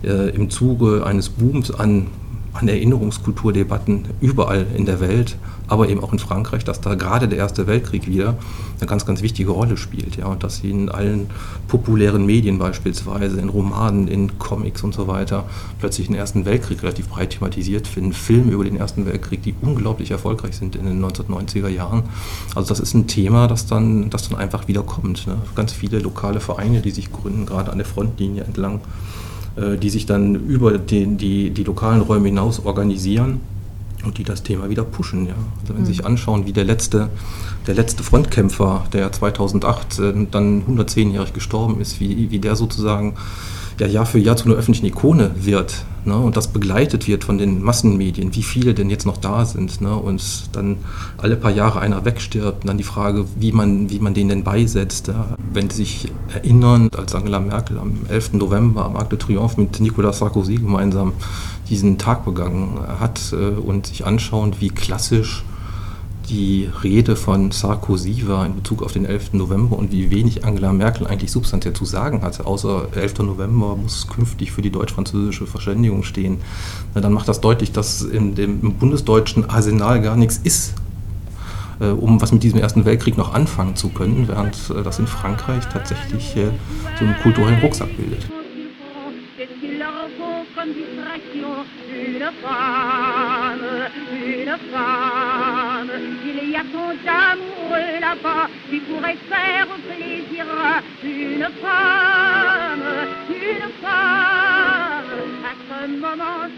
äh, 0.02 0.30
im 0.30 0.50
Zuge 0.50 1.04
eines 1.04 1.28
Booms 1.28 1.70
an 1.70 2.06
an 2.54 2.68
Erinnerungskulturdebatten 2.68 4.06
überall 4.20 4.64
in 4.76 4.86
der 4.86 5.00
Welt, 5.00 5.36
aber 5.66 5.88
eben 5.88 6.02
auch 6.02 6.12
in 6.12 6.20
Frankreich, 6.20 6.64
dass 6.64 6.80
da 6.80 6.94
gerade 6.94 7.26
der 7.26 7.38
Erste 7.38 7.66
Weltkrieg 7.66 8.06
wieder 8.06 8.36
eine 8.78 8.88
ganz, 8.88 9.04
ganz 9.06 9.22
wichtige 9.22 9.50
Rolle 9.50 9.76
spielt. 9.76 10.16
Ja, 10.16 10.26
und 10.26 10.44
dass 10.44 10.58
sie 10.58 10.70
in 10.70 10.88
allen 10.88 11.26
populären 11.66 12.24
Medien 12.24 12.58
beispielsweise, 12.58 13.40
in 13.40 13.48
Romanen, 13.48 14.06
in 14.06 14.38
Comics 14.38 14.84
und 14.84 14.94
so 14.94 15.08
weiter, 15.08 15.46
plötzlich 15.80 16.06
den 16.06 16.16
Ersten 16.16 16.44
Weltkrieg 16.44 16.82
relativ 16.82 17.08
breit 17.08 17.30
thematisiert 17.30 17.88
finden. 17.88 18.12
Filme 18.12 18.52
über 18.52 18.64
den 18.64 18.76
Ersten 18.76 19.04
Weltkrieg, 19.04 19.42
die 19.42 19.54
unglaublich 19.60 20.12
erfolgreich 20.12 20.56
sind 20.56 20.76
in 20.76 20.84
den 20.84 21.04
1990er 21.04 21.68
Jahren. 21.68 22.04
Also 22.54 22.68
das 22.68 22.78
ist 22.78 22.94
ein 22.94 23.08
Thema, 23.08 23.48
das 23.48 23.66
dann, 23.66 24.10
das 24.10 24.28
dann 24.28 24.38
einfach 24.38 24.68
wieder 24.68 24.82
kommt. 24.82 25.26
Ne? 25.26 25.38
Ganz 25.56 25.72
viele 25.72 25.98
lokale 25.98 26.38
Vereine, 26.38 26.82
die 26.82 26.92
sich 26.92 27.10
gründen, 27.10 27.46
gerade 27.46 27.72
an 27.72 27.78
der 27.78 27.86
Frontlinie 27.86 28.44
entlang 28.44 28.80
die 29.56 29.90
sich 29.90 30.06
dann 30.06 30.34
über 30.34 30.78
den, 30.78 31.16
die, 31.16 31.50
die 31.50 31.64
lokalen 31.64 32.00
Räume 32.00 32.26
hinaus 32.26 32.64
organisieren 32.64 33.40
und 34.04 34.18
die 34.18 34.24
das 34.24 34.42
Thema 34.42 34.68
wieder 34.68 34.84
pushen. 34.84 35.26
Ja. 35.26 35.34
Also 35.62 35.74
wenn 35.74 35.84
Sie 35.84 35.92
sich 35.92 36.02
mhm. 36.02 36.08
anschauen, 36.08 36.46
wie 36.46 36.52
der 36.52 36.64
letzte, 36.64 37.08
der 37.66 37.74
letzte 37.74 38.02
Frontkämpfer, 38.02 38.84
der 38.92 39.10
2008 39.12 39.98
äh, 39.98 40.12
dann 40.30 40.62
110-jährig 40.62 41.32
gestorben 41.32 41.80
ist, 41.80 42.00
wie, 42.00 42.30
wie 42.30 42.38
der 42.38 42.56
sozusagen 42.56 43.14
ja 43.78 43.86
Jahr 43.86 44.06
für 44.06 44.18
Jahr 44.18 44.36
zu 44.36 44.46
einer 44.46 44.54
öffentlichen 44.54 44.86
Ikone 44.86 45.32
wird 45.36 45.84
ne, 46.04 46.16
und 46.16 46.36
das 46.36 46.48
begleitet 46.48 47.08
wird 47.08 47.24
von 47.24 47.38
den 47.38 47.62
Massenmedien, 47.62 48.34
wie 48.34 48.42
viele 48.42 48.74
denn 48.74 48.90
jetzt 48.90 49.06
noch 49.06 49.16
da 49.16 49.44
sind 49.44 49.80
ne, 49.80 49.94
und 49.94 50.22
dann 50.52 50.76
alle 51.18 51.36
paar 51.36 51.50
Jahre 51.50 51.80
einer 51.80 52.04
wegstirbt 52.04 52.62
und 52.62 52.68
dann 52.68 52.78
die 52.78 52.84
Frage, 52.84 53.26
wie 53.36 53.52
man, 53.52 53.90
wie 53.90 53.98
man 53.98 54.14
den 54.14 54.28
denn 54.28 54.44
beisetzt. 54.44 55.08
Ja. 55.08 55.36
Wenn 55.52 55.70
Sie 55.70 55.76
sich 55.76 56.12
erinnern, 56.32 56.88
als 56.96 57.14
Angela 57.14 57.40
Merkel 57.40 57.78
am 57.78 58.00
11. 58.08 58.34
November 58.34 58.84
am 58.84 58.96
Arc 58.96 59.10
de 59.10 59.18
Triomphe 59.18 59.60
mit 59.60 59.80
Nicolas 59.80 60.18
Sarkozy 60.18 60.56
gemeinsam 60.56 61.12
diesen 61.68 61.98
Tag 61.98 62.24
begangen 62.24 62.78
hat 63.00 63.32
äh, 63.32 63.58
und 63.58 63.86
sich 63.86 64.06
anschauen, 64.06 64.54
wie 64.60 64.68
klassisch 64.68 65.44
die 66.28 66.68
Rede 66.82 67.16
von 67.16 67.50
Sarkozy 67.50 68.26
war 68.26 68.46
in 68.46 68.56
Bezug 68.56 68.82
auf 68.82 68.92
den 68.92 69.04
11. 69.04 69.34
November 69.34 69.76
und 69.76 69.92
wie 69.92 70.10
wenig 70.10 70.44
Angela 70.44 70.72
Merkel 70.72 71.06
eigentlich 71.06 71.30
substanziell 71.30 71.74
zu 71.74 71.84
sagen 71.84 72.22
hatte, 72.22 72.46
außer 72.46 72.88
11. 72.94 73.18
November 73.20 73.76
muss 73.76 74.08
künftig 74.08 74.52
für 74.52 74.62
die 74.62 74.70
deutsch-französische 74.70 75.46
Verständigung 75.46 76.02
stehen, 76.02 76.38
na, 76.94 77.00
dann 77.00 77.12
macht 77.12 77.28
das 77.28 77.40
deutlich, 77.40 77.72
dass 77.72 78.02
in 78.02 78.34
dem, 78.34 78.60
im 78.62 78.74
bundesdeutschen 78.74 79.48
Arsenal 79.50 80.00
gar 80.00 80.16
nichts 80.16 80.40
ist, 80.42 80.74
äh, 81.80 81.86
um 81.86 82.20
was 82.20 82.32
mit 82.32 82.42
diesem 82.42 82.60
Ersten 82.60 82.84
Weltkrieg 82.84 83.16
noch 83.16 83.34
anfangen 83.34 83.76
zu 83.76 83.90
können, 83.90 84.26
während 84.26 84.56
äh, 84.70 84.82
das 84.82 84.98
in 84.98 85.06
Frankreich 85.06 85.64
tatsächlich 85.72 86.36
äh, 86.36 86.50
so 86.98 87.04
einen 87.04 87.16
kulturellen 87.22 87.60
Rucksack 87.60 87.94
bildet. 87.96 88.26
Une 91.94 92.32
femme, 92.42 93.90
une 94.12 94.58
femme, 94.58 95.93
d'amoureux 97.04 98.00
là-bas 98.00 98.48
qui 98.70 98.80
pourrait 98.80 99.16
faire 99.28 99.66
plaisir 99.88 100.44
à 100.50 100.82
une 101.04 101.48
femme, 101.62 102.86
une 103.28 103.70
femme. 103.82 105.10
À 105.44 105.54
ce 105.68 106.00
moment, 106.00 106.48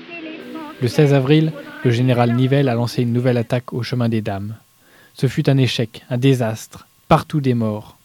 le 0.82 0.88
16 0.88 1.14
avril, 1.14 1.52
le 1.84 1.90
général 1.90 2.34
Nivelle 2.34 2.68
a 2.68 2.74
lancé 2.74 3.02
une 3.02 3.12
nouvelle 3.12 3.38
attaque 3.38 3.72
au 3.72 3.82
chemin 3.82 4.08
des 4.08 4.20
dames. 4.20 4.56
Ce 5.14 5.26
fut 5.26 5.48
un 5.48 5.56
échec, 5.56 6.04
un 6.10 6.18
désastre, 6.18 6.86
partout 7.08 7.40
des 7.40 7.54
morts. 7.54 7.96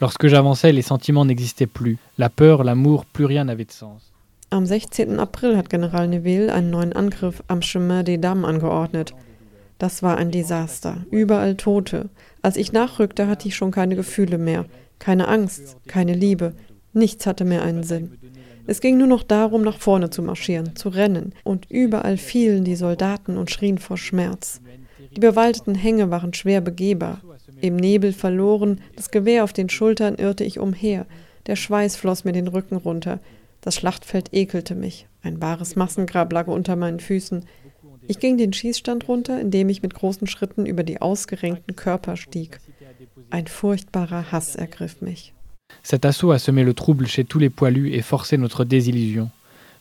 Lorsque 0.00 0.28
j'avançais, 0.28 0.72
les 0.72 0.82
sentiments 0.82 1.24
n'existaient 1.24 1.66
plus. 1.66 1.98
La 2.18 2.28
peur, 2.28 2.62
l'amour, 2.62 3.04
plus 3.04 3.24
rien 3.24 3.44
n'avait 3.44 3.64
de 3.64 3.72
sens. 3.72 4.02
Am 4.50 4.64
16. 4.64 5.18
April 5.18 5.56
hat 5.56 5.64
General 5.70 6.08
Neville 6.08 6.50
einen 6.50 6.70
neuen 6.70 6.92
Angriff 6.96 7.42
am 7.48 7.60
Chemin 7.60 8.04
des 8.04 8.18
Dames 8.18 8.44
angeordnet. 8.44 9.12
Das 9.84 10.02
war 10.02 10.16
ein 10.16 10.30
Desaster. 10.30 11.04
Überall 11.10 11.56
Tote. 11.56 12.08
Als 12.40 12.56
ich 12.56 12.72
nachrückte, 12.72 13.26
hatte 13.26 13.48
ich 13.48 13.54
schon 13.54 13.70
keine 13.70 13.96
Gefühle 13.96 14.38
mehr. 14.38 14.64
Keine 14.98 15.28
Angst, 15.28 15.76
keine 15.86 16.14
Liebe. 16.14 16.54
Nichts 16.94 17.26
hatte 17.26 17.44
mehr 17.44 17.60
einen 17.60 17.82
Sinn. 17.82 18.16
Es 18.66 18.80
ging 18.80 18.96
nur 18.96 19.08
noch 19.08 19.22
darum, 19.22 19.60
nach 19.60 19.76
vorne 19.78 20.08
zu 20.08 20.22
marschieren, 20.22 20.74
zu 20.74 20.88
rennen. 20.88 21.34
Und 21.44 21.70
überall 21.70 22.16
fielen 22.16 22.64
die 22.64 22.76
Soldaten 22.76 23.36
und 23.36 23.50
schrien 23.50 23.76
vor 23.76 23.98
Schmerz. 23.98 24.62
Die 25.14 25.20
bewaldeten 25.20 25.74
Hänge 25.74 26.10
waren 26.10 26.32
schwer 26.32 26.62
begehbar. 26.62 27.20
Im 27.60 27.76
Nebel 27.76 28.14
verloren, 28.14 28.80
das 28.96 29.10
Gewehr 29.10 29.44
auf 29.44 29.52
den 29.52 29.68
Schultern 29.68 30.14
irrte 30.14 30.44
ich 30.44 30.58
umher. 30.58 31.04
Der 31.44 31.56
Schweiß 31.56 31.96
floss 31.96 32.24
mir 32.24 32.32
den 32.32 32.48
Rücken 32.48 32.76
runter. 32.76 33.20
Das 33.60 33.74
Schlachtfeld 33.74 34.32
ekelte 34.32 34.76
mich. 34.76 35.06
Ein 35.22 35.42
wahres 35.42 35.76
Massengrab 35.76 36.32
lag 36.32 36.46
unter 36.46 36.74
meinen 36.74 37.00
Füßen. 37.00 37.44
Ich 38.06 38.18
ging 38.18 38.36
den 38.36 38.52
Schießstand 38.52 39.08
runter, 39.08 39.40
indem 39.40 39.68
ich 39.68 39.82
mit 39.82 39.94
großen 39.94 40.26
Schritten 40.26 40.66
über 40.66 40.82
die 40.82 41.00
ausgerenkten 41.00 41.76
Körper 41.76 42.16
stieg. 42.16 42.60
Ein 43.30 43.46
furchtbarer 43.46 44.30
Hass 44.30 44.56
ergriff 44.56 45.00
mich. 45.00 45.32
Cet 45.82 46.04
assaut 46.04 46.32
a 46.32 46.38
semé 46.38 46.62
le 46.62 46.74
trouble 46.74 47.06
chez 47.06 47.24
tous 47.24 47.40
les 47.40 47.50
poilus 47.50 47.92
et 47.92 48.02
forcé 48.02 48.36
notre 48.36 48.64
désillusion. 48.64 49.30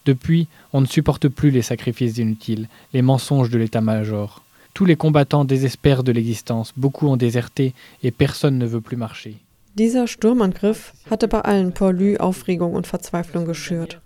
Depuis, 0.06 0.48
on 0.74 0.82
ne 0.82 0.86
supporte 0.86 1.30
plus 1.30 1.52
les 1.52 1.62
sacrifices 1.62 2.18
inutiles, 2.18 2.68
les 2.94 3.02
mensonges 3.02 3.50
de 3.50 3.58
l'état-major. 3.58 4.44
Tous 4.74 4.86
les 4.86 4.96
combattants 4.96 5.46
désespèrent 5.46 6.04
de 6.04 6.12
l'existence, 6.12 6.74
beaucoup 6.76 7.08
ont 7.08 7.18
déserté 7.18 7.74
et 8.02 8.12
personne 8.12 8.58
ne 8.58 8.66
veut 8.66 8.82
plus 8.82 8.98
marcher. 8.98 9.38
Dieser 9.76 10.08
Sturmangriff 10.08 10.94
hatte 11.10 11.28
bei 11.28 11.40
allen 11.40 11.74
Paulus 11.74 12.20
Aufregung 12.20 12.74
und 12.74 12.86
Verzweiflung 12.86 13.46
geschürt. 13.46 14.02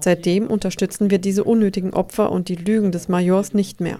Seitdem 0.00 0.46
unterstützen 0.46 1.10
wir 1.10 1.18
diese 1.18 1.44
unnötigen 1.44 1.92
Opfer 1.94 2.30
und 2.30 2.48
die 2.48 2.56
Lügen 2.56 2.92
des 2.92 3.08
Majors 3.08 3.54
nicht 3.54 3.80
mehr. 3.80 3.98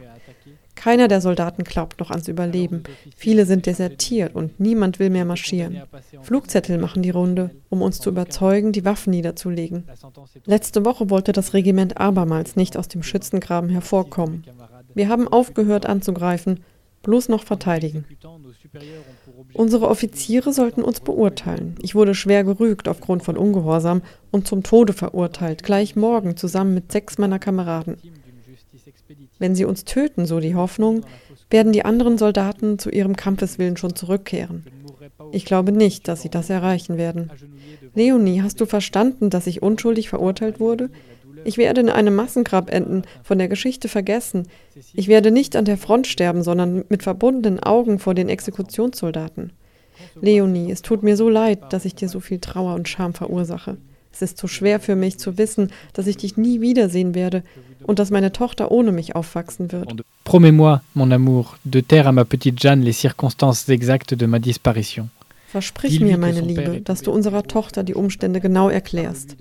Keiner 0.75 1.07
der 1.07 1.20
Soldaten 1.20 1.64
glaubt 1.64 2.01
noch 2.01 2.11
ans 2.11 2.29
Überleben. 2.29 2.83
Viele 3.14 3.46
sind 3.46 3.66
desertiert 3.66 4.35
und 4.35 4.59
niemand 4.59 4.98
will 4.98 5.11
mehr 5.11 5.25
marschieren. 5.25 5.83
Flugzettel 6.22 6.79
machen 6.79 7.03
die 7.03 7.11
Runde, 7.11 7.51
um 7.68 7.83
uns 7.83 8.01
zu 8.01 8.11
überzeugen, 8.11 8.72
die 8.72 8.85
Waffen 8.85 9.11
niederzulegen. 9.11 9.85
Letzte 10.44 10.85
Woche 10.85 11.11
wollte 11.11 11.33
das 11.33 11.55
Regiment 11.55 11.98
abermals 11.98 12.57
nicht 12.57 12.77
aus 12.77 12.88
dem 12.88 13.03
Schützengraben 13.03 13.70
hervorkommen. 13.70 14.44
Wir 14.94 15.09
haben 15.09 15.29
aufgehört 15.29 15.87
anzugreifen, 15.87 16.61
bloß 17.03 17.29
noch 17.29 17.44
verteidigen. 17.44 18.05
Unsere 19.55 19.88
Offiziere 19.88 20.52
sollten 20.52 20.83
uns 20.83 21.00
beurteilen. 21.00 21.76
Ich 21.83 21.94
wurde 21.94 22.14
schwer 22.14 22.44
gerügt 22.44 22.88
aufgrund 22.88 23.22
von 23.22 23.37
Ungehorsam 23.37 24.02
und 24.31 24.46
zum 24.46 24.62
Tode 24.62 24.92
verurteilt, 24.92 25.62
gleich 25.62 25.96
morgen 25.96 26.37
zusammen 26.37 26.74
mit 26.74 26.90
sechs 26.92 27.18
meiner 27.18 27.38
Kameraden. 27.38 27.96
Wenn 29.38 29.55
sie 29.55 29.64
uns 29.64 29.85
töten, 29.85 30.26
so 30.26 30.40
die 30.40 30.55
Hoffnung, 30.55 31.05
werden 31.50 31.72
die 31.72 31.85
anderen 31.85 32.18
Soldaten 32.18 32.78
zu 32.78 32.90
ihrem 32.90 33.16
Kampfeswillen 33.16 33.76
schon 33.76 33.94
zurückkehren. 33.96 34.64
Ich 35.33 35.44
glaube 35.44 35.72
nicht, 35.72 36.09
dass 36.09 36.22
sie 36.22 36.31
das 36.31 36.50
erreichen 36.50 36.96
werden. 36.96 37.31
Leonie, 37.94 38.42
hast 38.42 38.61
du 38.61 38.66
verstanden, 38.66 39.31
dass 39.31 39.46
ich 39.46 39.62
unschuldig 39.62 40.09
verurteilt 40.09 40.61
wurde? 40.61 40.90
Ich 41.44 41.59
werde 41.59 41.81
in 41.81 41.88
einem 41.88 42.14
Massengrab 42.14 42.72
enden, 42.72 43.02
von 43.22 43.38
der 43.38 43.48
Geschichte 43.48 43.88
vergessen. 43.88 44.48
Ich 44.94 45.09
werde 45.09 45.31
nicht 45.31 45.57
an 45.57 45.64
der 45.64 45.76
Front 45.76 46.07
sterben, 46.07 46.42
sondern 46.42 46.85
mit 46.88 47.02
verbundenen 47.02 47.61
Augen 47.61 47.98
vor 47.98 48.14
den 48.14 48.28
Exekutionssoldaten. 48.28 49.52
Leonie, 50.20 50.70
es 50.70 50.83
tut 50.83 51.02
mir 51.02 51.16
so 51.16 51.28
leid, 51.28 51.72
dass 51.72 51.85
ich 51.85 51.94
dir 51.94 52.09
so 52.09 52.20
viel 52.20 52.38
Trauer 52.38 52.74
und 52.74 52.88
Scham 52.88 53.14
verursache. 53.14 53.76
Es 54.12 54.20
ist 54.20 54.38
so 54.38 54.46
schwer 54.46 54.78
für 54.78 54.94
mich 54.94 55.18
zu 55.18 55.38
wissen, 55.38 55.70
dass 55.94 56.07
ich 56.07 56.18
dich 56.18 56.37
nie 56.37 56.61
wiedersehen 56.61 57.14
werde 57.14 57.42
und 57.85 57.98
dass 57.98 58.11
meine 58.11 58.33
Tochter 58.33 58.70
ohne 58.70 58.92
mich 58.92 59.16
aufwachsen 59.16 59.72
wird. 59.72 60.02
Promets-moi, 60.24 60.81
mon 60.94 61.12
amour, 61.12 61.57
de 61.64 61.81
taire 61.81 62.09
à 62.09 62.12
ma 62.12 62.24
petite 62.24 62.61
Jeanne 62.61 62.83
les 62.83 62.92
circonstances 62.92 63.68
exactes 63.68 64.16
de 64.16 64.26
ma 64.26 64.38
disparition. 64.38 65.09
Versprich 65.53 66.01
mir, 66.01 66.17
meine 66.17 66.41
Liebe, 66.41 66.81
dass 66.81 67.03
du 67.03 67.12
unserer 67.12 67.43
Tochter 67.43 67.83
die 67.83 67.95
Umstände 67.95 68.41
genau 68.41 68.71
erklärst. 68.71 69.37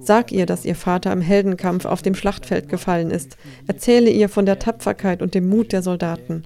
Sag 0.00 0.32
ihr, 0.32 0.46
dass 0.46 0.64
ihr 0.64 0.74
Vater 0.74 1.12
im 1.12 1.20
Heldenkampf 1.20 1.84
auf 1.84 2.02
dem 2.02 2.16
Schlachtfeld 2.16 2.68
gefallen 2.68 3.12
ist. 3.12 3.36
Erzähle 3.68 4.10
ihr 4.10 4.28
von 4.28 4.46
der 4.46 4.58
Tapferkeit 4.58 5.22
und 5.22 5.32
dem 5.32 5.48
Mut 5.48 5.70
der 5.70 5.82
Soldaten. 5.82 6.42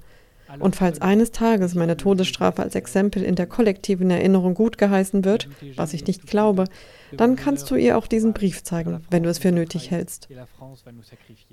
Und 0.57 0.75
falls 0.75 1.01
eines 1.01 1.31
Tages 1.31 1.75
meine 1.75 1.97
Todesstrafe 1.97 2.63
als 2.63 2.75
Exempel 2.75 3.23
in 3.23 3.35
der 3.35 3.45
kollektiven 3.45 4.09
Erinnerung 4.09 4.55
gut 4.55 4.77
geheißen 4.77 5.23
wird, 5.23 5.47
was 5.75 5.93
ich 5.93 6.07
nicht 6.07 6.25
glaube, 6.25 6.65
dann 7.11 7.35
kannst 7.35 7.69
du 7.69 7.75
ihr 7.75 7.97
auch 7.97 8.07
diesen 8.07 8.33
Brief 8.33 8.63
zeigen, 8.63 9.01
wenn 9.09 9.23
du 9.23 9.29
es 9.29 9.37
für 9.37 9.51
nötig 9.51 9.91
hältst. 9.91 10.27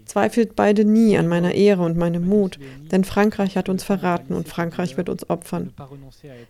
Zweifelt 0.05 0.57
beide 0.57 0.85
nie 0.85 1.17
an 1.19 1.29
meiner 1.29 1.53
Ehre 1.53 1.83
und 1.83 1.97
meinem 1.97 2.27
Mut, 2.27 2.59
denn 2.91 3.05
Frankreich 3.05 3.57
hat 3.57 3.69
uns 3.69 3.85
verraten 3.85 4.35
und 4.35 4.49
Frankreich 4.49 4.97
wird 4.97 5.09
uns 5.09 5.29
opfern. 5.29 5.73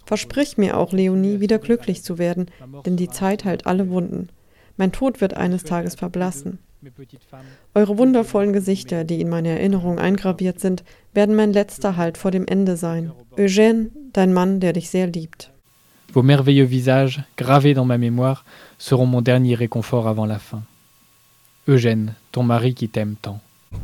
Versprich 0.05 0.57
mir 0.57 0.77
auch, 0.77 0.93
Leonie, 0.93 1.41
wieder 1.41 1.59
glücklich 1.59 2.03
zu 2.03 2.19
werden, 2.19 2.47
denn 2.85 2.97
die 2.97 3.11
Zeit 3.11 3.45
heilt 3.45 3.67
alle 3.67 3.91
Wunden. 3.91 4.29
Mein 4.77 4.93
Tod 4.93 5.21
wird 5.21 5.35
eines 5.35 5.65
Tages 5.65 5.95
verblassen. 5.95 6.59
Eure 7.75 7.99
wundervollen 7.99 8.53
Gesichter, 8.53 9.05
die 9.05 9.21
in 9.21 9.29
meine 9.29 9.51
Erinnerung 9.51 9.99
eingraviert 9.99 10.61
sind, 10.61 10.85
werden 11.15 11.35
mein 11.35 11.53
letzter 11.53 11.97
Halt 11.97 12.19
vor 12.19 12.31
dem 12.31 12.47
Ende 12.47 12.77
sein. 12.77 13.13
Eugène, 13.37 13.91
dein 14.13 14.33
Mann, 14.33 14.61
der 14.61 14.73
dich 14.73 14.91
sehr 14.91 15.07
liebt. 15.07 15.51
Vos 16.13 16.23
merveilleux 16.23 16.71
visages, 16.71 17.21
gravés 17.37 17.75
dans 17.75 17.85
ma 17.85 17.99
mémoire, 17.99 18.45
seront 18.79 19.07
mon 19.07 19.23
dernier 19.23 19.55
réconfort 19.55 20.07
avant 20.07 20.27
la 20.27 20.39
fin. 20.39 20.63
Eugène, 21.69 22.15
ton 22.33 22.43
mari 22.43 22.75
qui 22.75 22.89
t'aime 22.89 23.17
tant. 23.21 23.41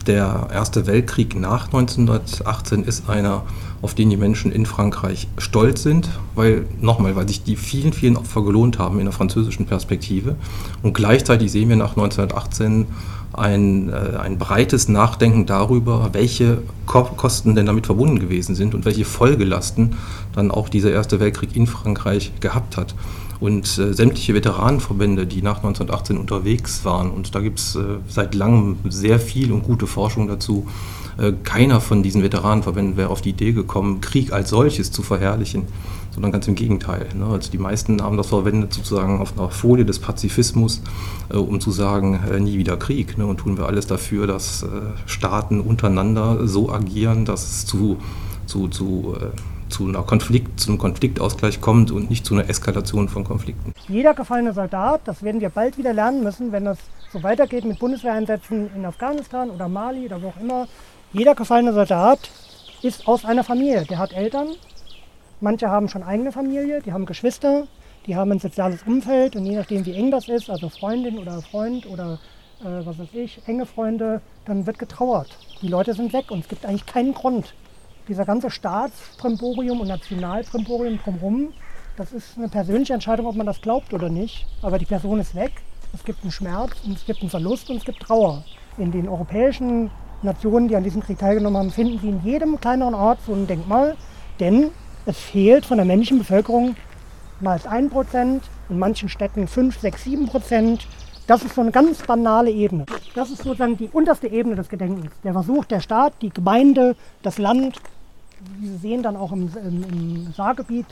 Der 0.07 0.49
Erste 0.53 0.87
Weltkrieg 0.87 1.39
nach 1.39 1.67
1918 1.67 2.83
ist 2.83 3.09
einer, 3.09 3.45
auf 3.83 3.95
den 3.95 4.11
die 4.11 4.17
Menschen 4.17 4.51
in 4.51 4.67
Frankreich 4.67 5.29
stolz 5.39 5.83
sind, 5.83 6.09
weil, 6.35 6.67
nochmal, 6.81 7.15
weil 7.15 7.29
sich 7.29 7.45
die 7.45 7.55
vielen, 7.55 7.93
vielen 7.93 8.17
Opfer 8.17 8.43
gelohnt 8.43 8.81
haben 8.81 8.99
in 8.99 9.05
der 9.05 9.13
französischen 9.13 9.67
Perspektive. 9.67 10.35
Und 10.83 10.95
gleichzeitig 10.95 11.53
sehen 11.53 11.69
wir 11.69 11.77
nach 11.77 11.97
1918 11.97 12.87
ein, 13.33 13.89
äh, 13.89 14.17
ein 14.19 14.39
breites 14.39 14.89
Nachdenken 14.89 15.47
darüber, 15.47 16.11
welche 16.13 16.63
Kosten 16.87 17.55
denn 17.55 17.67
damit 17.67 17.87
verbunden 17.87 18.19
gewesen 18.19 18.55
sind 18.55 18.75
und 18.75 18.85
welche 18.85 19.05
Folgelasten 19.05 19.97
dann 20.35 20.51
auch 20.51 20.69
dieser 20.69 20.93
Erste 20.93 21.21
Weltkrieg 21.21 21.57
in 21.57 21.67
Frankreich 21.67 22.33
gehabt 22.41 22.77
hat. 22.77 22.95
Und 23.41 23.67
äh, 23.79 23.93
sämtliche 23.93 24.35
Veteranenverbände, 24.35 25.27
die 25.27 25.43
nach 25.43 25.57
1918 25.57 26.17
unterwegs 26.17 26.85
waren, 26.85 27.11
und 27.11 27.35
da 27.35 27.41
gibt 27.41 27.59
es 27.59 27.75
äh, 27.75 27.81
seit 28.09 28.35
langem 28.35 28.77
sehr 28.89 29.19
viel 29.19 29.53
und 29.53 29.65
gute 29.65 29.87
Forschung 29.87 30.29
dazu, 30.29 30.69
keiner 31.45 31.81
von 31.81 32.03
diesen 32.03 32.23
Veteranenverbänden 32.23 32.97
wäre 32.97 33.11
auf 33.11 33.21
die 33.21 33.31
Idee 33.31 33.53
gekommen, 33.53 34.01
Krieg 34.01 34.33
als 34.33 34.51
solches 34.51 34.93
zu 34.93 35.03
verherrlichen, 35.03 35.67
sondern 36.13 36.33
ganz 36.33 36.47
im 36.47 36.55
Gegenteil. 36.55 37.09
Ne? 37.15 37.27
Also 37.27 37.51
die 37.51 37.59
meisten 37.59 38.03
haben 38.03 38.17
das 38.17 38.29
verwendet 38.29 38.73
sozusagen 38.73 39.21
auf 39.21 39.39
einer 39.39 39.51
Folie 39.51 39.85
des 39.85 39.99
Pazifismus, 39.99 40.83
äh, 41.31 41.37
um 41.37 41.61
zu 41.61 41.71
sagen, 41.71 42.21
äh, 42.31 42.39
nie 42.39 42.59
wieder 42.59 42.77
Krieg. 42.77 43.19
Ne? 43.19 43.27
Und 43.27 43.39
tun 43.39 43.57
wir 43.57 43.67
alles 43.67 43.87
dafür, 43.87 44.27
dass 44.27 44.63
äh, 44.63 44.67
Staaten 45.07 45.61
untereinander 45.61 46.47
so 46.47 46.71
agieren, 46.71 47.25
dass 47.25 47.45
es 47.45 47.67
zu, 47.67 47.97
zu, 48.47 48.69
zu 48.69 49.17
zu, 49.69 49.89
einer 49.89 50.03
Konflikt, 50.03 50.61
zu 50.61 50.69
einem 50.69 50.77
Konfliktausgleich 50.77 51.63
kommt 51.63 51.91
und 51.91 52.11
nicht 52.11 52.27
zu 52.27 52.35
einer 52.35 52.47
Eskalation 52.51 53.09
von 53.09 53.25
Konflikten. 53.25 53.73
Jeder 53.89 54.13
gefallene 54.13 54.53
Soldat, 54.53 55.01
das 55.07 55.23
werden 55.23 55.41
wir 55.41 55.49
bald 55.49 55.79
wieder 55.79 55.95
lernen 55.95 56.23
müssen, 56.23 56.53
wenn 56.53 56.67
das 56.67 56.77
so 57.11 57.23
weitergeht 57.23 57.65
mit 57.65 57.79
Bundeswehreinsätzen 57.79 58.71
in 58.75 58.85
Afghanistan 58.85 59.49
oder 59.49 59.69
Mali 59.69 60.05
oder 60.05 60.21
wo 60.21 60.29
auch 60.29 60.41
immer. 60.43 60.69
Jeder 61.15 61.35
gefallene 61.35 61.75
Soldat 61.75 62.31
ist 62.81 63.07
aus 63.07 63.27
einer 63.27 63.45
Familie. 63.45 63.85
Der 63.85 63.99
hat 63.99 64.15
Eltern, 64.15 64.49
manche 65.43 65.69
haben 65.69 65.91
schon 65.91 66.03
eigene 66.03 66.33
Familie, 66.33 66.81
die 66.81 66.95
haben 66.95 67.05
Geschwister, 67.05 67.67
die 68.07 68.17
haben 68.17 68.33
ein 68.33 68.39
soziales 68.39 68.83
Umfeld 68.85 69.37
und 69.37 69.45
je 69.45 69.57
nachdem, 69.57 69.85
wie 69.85 69.93
eng 69.93 70.11
das 70.11 70.29
ist, 70.29 70.49
also 70.49 70.71
Freundin 70.71 71.19
oder 71.19 71.43
Freund 71.43 71.85
oder 71.87 72.19
äh, 72.61 72.87
was 72.87 72.99
weiß 72.99 73.09
ich, 73.13 73.43
enge 73.47 73.67
Freunde, 73.67 74.23
dann 74.47 74.67
wird 74.67 74.79
getrauert. 74.79 75.37
Die 75.61 75.69
Leute 75.69 75.93
sind 75.93 76.15
weg 76.15 76.31
und 76.31 76.41
es 76.41 76.49
gibt 76.49 76.65
eigentlich 76.65 76.87
keinen 76.87 77.13
Grund, 77.13 77.53
dieser 78.09 78.25
ganze 78.25 78.51
Staatsprimborium 78.51 79.83
und 79.83 79.89
Nationalprimborium 79.89 80.99
drumherum, 80.99 81.53
das 81.99 82.13
ist 82.13 82.39
eine 82.39 82.49
persönliche 82.49 82.95
Entscheidung, 82.95 83.27
ob 83.27 83.37
man 83.37 83.45
das 83.45 83.61
glaubt 83.61 83.93
oder 83.93 84.09
nicht. 84.09 84.47
Aber 84.63 84.79
die 84.79 84.87
Person 84.87 85.21
ist 85.21 85.35
weg, 85.35 85.53
es 85.93 86.05
gibt 86.05 86.23
einen 86.23 86.33
Schmerz 86.33 86.73
und 86.87 86.97
es 86.97 87.05
gibt 87.05 87.21
einen 87.21 87.29
Verlust 87.29 87.69
und 87.69 87.77
es 87.77 87.85
gibt 87.85 88.01
Trauer. 88.01 88.45
In 88.79 88.91
den 88.91 89.07
europäischen 89.07 89.91
Nationen, 90.23 90.69
die 90.69 90.77
an 90.77 90.85
diesem 90.85 91.03
Krieg 91.03 91.19
teilgenommen 91.19 91.59
haben, 91.59 91.71
finden 91.71 91.99
Sie 91.99 92.09
in 92.09 92.23
jedem 92.23 92.61
kleineren 92.61 92.95
Ort 92.95 93.19
so 93.27 93.33
ein 93.33 93.47
Denkmal, 93.47 93.97
denn 94.41 94.71
es 95.07 95.19
fehlt 95.19 95.67
von 95.67 95.79
der 95.79 95.87
männlichen 95.87 96.19
Bevölkerung 96.19 96.77
meist 97.41 97.69
1%, 97.69 98.41
in 98.69 98.79
manchen 98.79 99.09
Städten 99.09 99.49
5, 99.49 99.79
6, 99.81 100.07
7%. 100.07 100.81
Das 101.27 101.43
ist 101.43 101.55
so 101.55 101.61
eine 101.61 101.71
ganz 101.71 102.03
banale 102.03 102.51
Ebene. 102.51 102.87
Das 103.15 103.31
ist 103.31 103.43
sozusagen 103.43 103.77
die 103.77 103.89
unterste 103.89 104.29
Ebene 104.29 104.57
des 104.57 104.69
Gedenkens. 104.69 105.13
Der 105.25 105.33
Versuch 105.33 105.65
der 105.65 105.81
Staat, 105.81 106.15
die 106.23 106.31
Gemeinde, 106.31 106.97
das 107.23 107.39
Land, 107.39 107.81
wie 108.59 108.69
Sie 108.69 108.77
sehen 108.77 109.03
dann 109.03 109.17
auch 109.17 109.33
im, 109.33 109.51
im, 109.57 109.85
im 109.85 110.33
Saargebiet, 110.37 110.87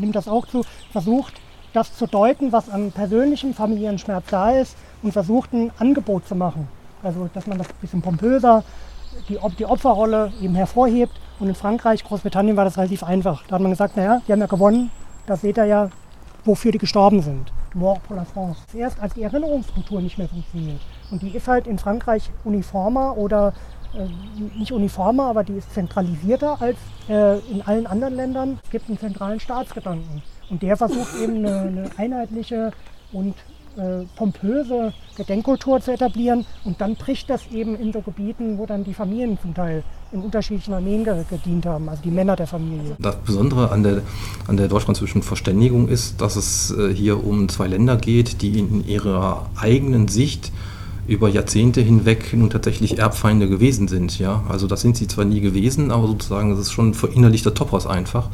nimmt 0.00 0.14
das 0.14 0.28
auch 0.28 0.46
zu, 0.46 0.64
versucht, 0.92 1.34
das 1.72 1.96
zu 1.96 2.06
deuten, 2.06 2.52
was 2.52 2.68
an 2.68 2.92
persönlichem 2.92 3.54
familiären 3.54 3.98
Schmerz 3.98 4.24
da 4.30 4.50
ist 4.50 4.76
und 5.02 5.12
versucht 5.12 5.52
ein 5.52 5.70
Angebot 5.78 6.26
zu 6.26 6.34
machen. 6.34 6.68
Also 7.02 7.28
dass 7.32 7.46
man 7.46 7.58
das 7.58 7.68
ein 7.68 7.74
bisschen 7.80 8.02
pompöser, 8.02 8.64
die, 9.28 9.38
die 9.58 9.66
Opferrolle 9.66 10.32
eben 10.40 10.54
hervorhebt. 10.54 11.12
Und 11.38 11.48
in 11.48 11.54
Frankreich, 11.54 12.04
Großbritannien 12.04 12.56
war 12.56 12.64
das 12.64 12.78
relativ 12.78 13.02
einfach. 13.02 13.44
Da 13.48 13.56
hat 13.56 13.62
man 13.62 13.72
gesagt, 13.72 13.96
naja, 13.96 14.20
die 14.26 14.32
haben 14.32 14.40
ja 14.40 14.46
gewonnen, 14.46 14.90
da 15.26 15.36
seht 15.36 15.56
ihr 15.56 15.64
ja, 15.64 15.90
wofür 16.44 16.72
die 16.72 16.78
gestorben 16.78 17.22
sind. 17.22 17.52
Mort 17.74 18.02
pour 18.06 18.16
la 18.16 18.24
France. 18.24 18.60
Erst 18.74 19.00
als 19.00 19.14
die 19.14 19.22
Erinnerungskultur 19.22 20.00
nicht 20.00 20.18
mehr 20.18 20.28
funktioniert. 20.28 20.80
Und 21.10 21.22
die 21.22 21.30
ist 21.30 21.48
halt 21.48 21.66
in 21.66 21.78
Frankreich 21.78 22.30
uniformer 22.44 23.16
oder 23.16 23.54
äh, 23.94 24.06
nicht 24.58 24.72
uniformer, 24.72 25.24
aber 25.24 25.44
die 25.44 25.54
ist 25.54 25.72
zentralisierter 25.72 26.60
als 26.60 26.76
äh, 27.08 27.38
in 27.50 27.62
allen 27.62 27.86
anderen 27.86 28.14
Ländern. 28.14 28.58
Es 28.64 28.70
gibt 28.70 28.88
einen 28.88 28.98
zentralen 28.98 29.40
Staatsgedanken. 29.40 30.22
Und 30.50 30.62
der 30.62 30.76
versucht 30.76 31.14
eben 31.22 31.38
eine, 31.38 31.60
eine 31.60 31.90
einheitliche 31.96 32.72
und 33.12 33.34
äh, 33.76 34.04
pompöse 34.16 34.92
Gedenkkultur 35.16 35.80
zu 35.80 35.92
etablieren. 35.92 36.44
Und 36.64 36.80
dann 36.80 36.96
bricht 36.96 37.30
das 37.30 37.42
eben 37.52 37.76
in 37.76 37.92
so 37.92 38.00
Gebieten, 38.00 38.58
wo 38.58 38.66
dann 38.66 38.84
die 38.84 38.94
Familien 38.94 39.38
zum 39.40 39.54
Teil 39.54 39.82
in 40.12 40.20
unterschiedlichen 40.20 40.74
Armeen 40.74 41.04
gedient 41.30 41.64
haben, 41.64 41.88
also 41.88 42.02
die 42.02 42.10
Männer 42.10 42.36
der 42.36 42.46
Familie. 42.46 42.96
Das 42.98 43.16
Besondere 43.16 43.70
an 43.70 43.82
der, 43.82 44.02
an 44.46 44.56
der 44.56 44.68
deutsch-französischen 44.68 45.22
Verständigung 45.22 45.88
ist, 45.88 46.20
dass 46.20 46.36
es 46.36 46.70
äh, 46.70 46.94
hier 46.94 47.24
um 47.24 47.48
zwei 47.48 47.66
Länder 47.66 47.96
geht, 47.96 48.42
die 48.42 48.58
in 48.58 48.86
ihrer 48.86 49.46
eigenen 49.56 50.08
Sicht 50.08 50.52
über 51.06 51.28
Jahrzehnte 51.28 51.80
hinweg 51.80 52.32
nun 52.32 52.50
tatsächlich 52.50 52.98
Erbfeinde 52.98 53.48
gewesen 53.48 53.88
sind. 53.88 54.18
Ja? 54.18 54.44
Also 54.48 54.66
das 54.66 54.82
sind 54.82 54.96
sie 54.96 55.08
zwar 55.08 55.24
nie 55.24 55.40
gewesen, 55.40 55.90
aber 55.90 56.06
sozusagen 56.06 56.50
das 56.50 56.60
ist 56.60 56.72
schon 56.72 56.94
verinnerlichter 56.94 57.54
Topos 57.54 57.86
einfach, 57.86 58.28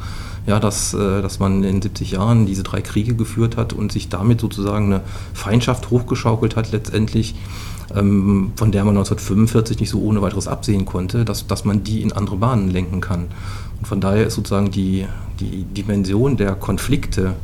ja, 0.49 0.59
dass, 0.59 0.95
äh, 0.95 1.21
dass 1.21 1.37
man 1.37 1.63
in 1.63 1.79
70 1.79 2.11
Jahren 2.11 2.47
diese 2.47 2.63
drei 2.63 2.81
Kriege 2.81 3.13
geführt 3.13 3.55
hat 3.55 3.71
und 3.71 3.91
sich 3.91 4.09
damit 4.09 4.41
sozusagen 4.41 4.87
eine 4.87 5.01
Feindschaft 5.35 5.91
hochgeschaukelt 5.91 6.55
hat 6.55 6.71
letztendlich, 6.71 7.35
ähm, 7.95 8.51
von 8.55 8.71
der 8.71 8.83
man 8.83 8.95
1945 8.97 9.79
nicht 9.79 9.91
so 9.91 10.01
ohne 10.01 10.23
weiteres 10.23 10.47
absehen 10.47 10.85
konnte, 10.85 11.23
dass, 11.23 11.45
dass 11.45 11.65
man 11.65 11.83
die 11.83 12.01
in 12.01 12.11
andere 12.13 12.37
Bahnen 12.37 12.71
lenken 12.71 12.99
kann. 12.99 13.27
Und 13.77 13.87
von 13.87 14.01
daher 14.01 14.25
ist 14.25 14.33
sozusagen 14.33 14.71
die, 14.71 15.05
die 15.39 15.65
Dimension 15.65 16.35
der 16.35 16.55
Konflikte, 16.55 17.35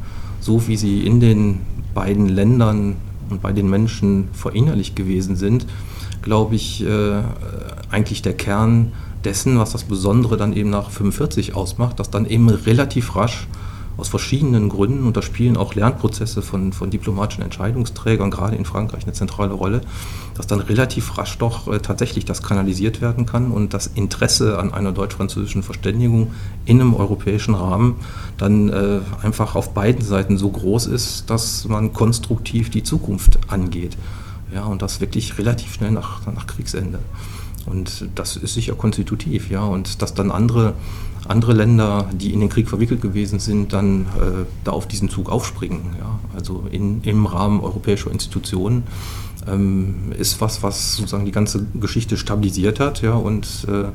so 0.42 0.68
wie 0.68 0.76
sie 0.76 1.06
in 1.06 1.20
den 1.20 1.60
beiden 1.94 2.28
Ländern 2.28 2.96
und 3.30 3.44
bei 3.44 3.54
den 3.54 3.70
Menschen 3.70 4.30
verinnerlicht 4.34 4.96
gewesen 4.96 5.36
sind, 5.36 5.68
glaube 6.26 6.56
ich, 6.56 6.84
äh, 6.84 7.22
eigentlich 7.90 8.22
der 8.22 8.34
Kern 8.34 8.92
dessen, 9.24 9.58
was 9.58 9.72
das 9.72 9.86
Besondere 9.86 10.36
dann 10.36 10.54
eben 10.54 10.70
nach 10.70 10.90
45 10.90 11.56
ausmacht, 11.56 12.00
dass 12.00 12.10
dann 12.10 12.26
eben 12.26 12.50
relativ 12.50 13.16
rasch 13.16 13.48
aus 13.98 14.10
verschiedenen 14.10 14.68
Gründen, 14.68 15.08
und 15.08 15.16
da 15.16 15.22
spielen 15.22 15.56
auch 15.56 15.74
Lernprozesse 15.74 16.42
von, 16.42 16.74
von 16.74 16.90
diplomatischen 16.90 17.44
Entscheidungsträgern, 17.44 18.30
gerade 18.30 18.58
in 18.58 18.66
Frankreich, 18.66 19.04
eine 19.04 19.14
zentrale 19.14 19.54
Rolle, 19.54 19.82
dass 20.34 20.48
dann 20.48 20.60
relativ 20.60 21.18
rasch 21.18 21.38
doch 21.38 21.72
äh, 21.72 21.80
tatsächlich 21.80 22.26
das 22.26 22.42
kanalisiert 22.44 23.00
werden 23.00 23.26
kann 23.26 23.52
und 23.52 23.74
das 23.74 23.88
Interesse 23.88 24.60
an 24.60 24.74
einer 24.74 24.92
deutsch-französischen 24.92 25.64
Verständigung 25.64 26.34
in 26.66 26.82
einem 26.82 26.94
europäischen 26.94 27.56
Rahmen 27.56 27.96
dann 28.38 28.70
äh, 28.70 29.00
einfach 29.24 29.56
auf 29.56 29.74
beiden 29.74 30.04
Seiten 30.04 30.38
so 30.38 30.50
groß 30.50 30.88
ist, 30.88 31.30
dass 31.30 31.66
man 31.68 31.94
konstruktiv 31.94 32.70
die 32.70 32.84
Zukunft 32.84 33.40
angeht. 33.48 33.96
Ja, 34.54 34.66
und 34.66 34.82
das 34.82 35.02
wirklich 35.02 35.38
relativ 35.38 35.74
schnell 35.74 35.92
nach, 35.92 36.26
nach 36.28 36.48
Kriegsende. 36.48 37.00
Und 37.66 38.10
das 38.16 38.38
ist 38.38 38.54
sicher 38.54 38.76
konstitutiv, 38.76 39.50
ja. 39.50 39.64
Und 39.64 40.02
dass 40.02 40.14
dann 40.14 40.32
andere, 40.32 40.74
andere 41.28 41.54
Länder, 41.54 42.08
die 42.14 42.32
in 42.32 42.40
den 42.40 42.50
Krieg 42.50 42.70
verwickelt 42.70 43.02
gewesen 43.02 43.40
sind, 43.40 43.74
dann 43.74 44.02
äh, 44.02 44.46
da 44.64 44.72
auf 44.72 44.88
diesen 44.88 45.10
Zug 45.10 45.30
aufspringen, 45.30 45.96
ja. 46.00 46.20
Also 46.36 46.66
in, 46.72 47.02
im 47.04 47.26
Rahmen 47.26 47.60
europäischer 47.62 48.12
Institutionen 48.12 48.84
ähm, 49.48 50.12
ist 50.18 50.42
was, 50.42 50.62
was 50.62 50.96
sozusagen 50.98 51.26
die 51.26 51.32
ganze 51.32 51.66
Geschichte 51.74 52.18
stabilisiert 52.18 52.80
hat, 52.80 53.02
ja. 53.02 53.14
Und 53.14 53.66
äh, 53.68 53.86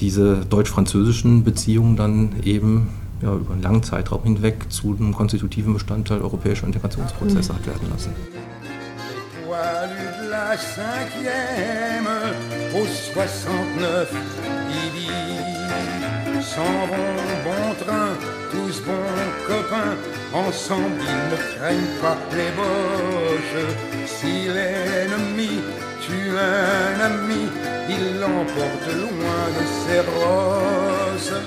diese 0.00 0.44
deutsch-französischen 0.46 1.44
Beziehungen 1.44 1.96
dann 1.96 2.34
eben 2.44 2.88
ja, 3.20 3.34
über 3.34 3.52
einen 3.52 3.62
langen 3.62 3.82
Zeitraum 3.82 4.22
hinweg 4.24 4.66
zu 4.68 4.96
einem 4.98 5.14
konstitutiven 5.14 5.72
Bestandteil 5.74 6.20
europäischer 6.20 6.66
Integrationsprozesse 6.66 7.54
hat 7.54 7.66
werden 7.66 7.88
lassen. 7.90 8.10
La 10.30 10.56
cinquième 10.56 12.08
au 12.74 12.86
69 12.86 14.10
Bibi 14.68 15.10
s'en 16.40 16.86
vont 16.90 17.22
bon 17.44 17.84
train, 17.84 18.12
tous 18.50 18.80
bons 18.82 19.30
copains, 19.46 19.96
ensemble 20.32 21.00
ils 21.00 21.24
ne 21.32 21.38
craignent 21.56 22.00
pas 22.00 22.18
les 22.32 22.50
boches. 22.60 23.66
Si 24.06 24.48
l'ennemi 24.48 25.60
tue 26.04 26.30
un 26.36 27.00
ami, 27.10 27.44
il 27.88 28.20
l'emporte 28.20 28.88
loin 29.04 29.44
de 29.58 29.64
ses 29.82 30.00
roses. 30.00 31.40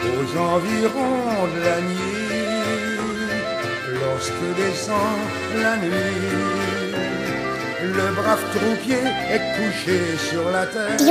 Aux 0.00 0.38
environs 0.38 1.46
de 1.54 1.60
la 1.68 1.80
nuit, 1.80 2.54
lorsque 4.00 4.46
descend 4.56 5.18
la 5.62 5.76
nuit, 5.78 6.83
Die 7.84 7.90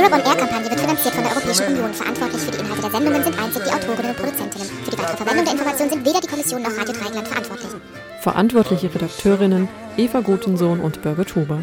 Europe 0.00 0.14
on 0.14 0.20
Air 0.20 0.36
Kampagne 0.36 0.70
wird 0.70 0.80
finanziert 0.80 1.14
von 1.14 1.22
der 1.22 1.32
Europäischen 1.32 1.66
Union. 1.68 1.94
Verantwortlich 1.94 2.42
für 2.42 2.50
die 2.50 2.58
Inhalte 2.58 2.82
der 2.82 2.90
Sendungen 2.90 3.22
sind 3.22 3.38
einzig 3.38 3.62
die 3.62 3.70
Autorinnen 3.70 4.10
und 4.10 4.16
Produzentinnen. 4.16 4.68
Für 4.84 4.90
die 4.90 4.98
weitere 4.98 5.16
Verwendung 5.16 5.44
der 5.44 5.52
Informationen 5.52 5.90
sind 5.92 6.04
weder 6.04 6.20
die 6.20 6.26
Kommission 6.26 6.62
noch 6.62 6.76
Radio 6.76 6.94
Dreieckland 6.94 7.28
verantwortlich. 7.28 7.70
Verantwortliche 8.20 8.92
Redakteurinnen 8.92 9.68
Eva 9.96 10.20
Gutensohn 10.20 10.80
und 10.80 11.00
Birgit 11.02 11.36
Huber. 11.36 11.60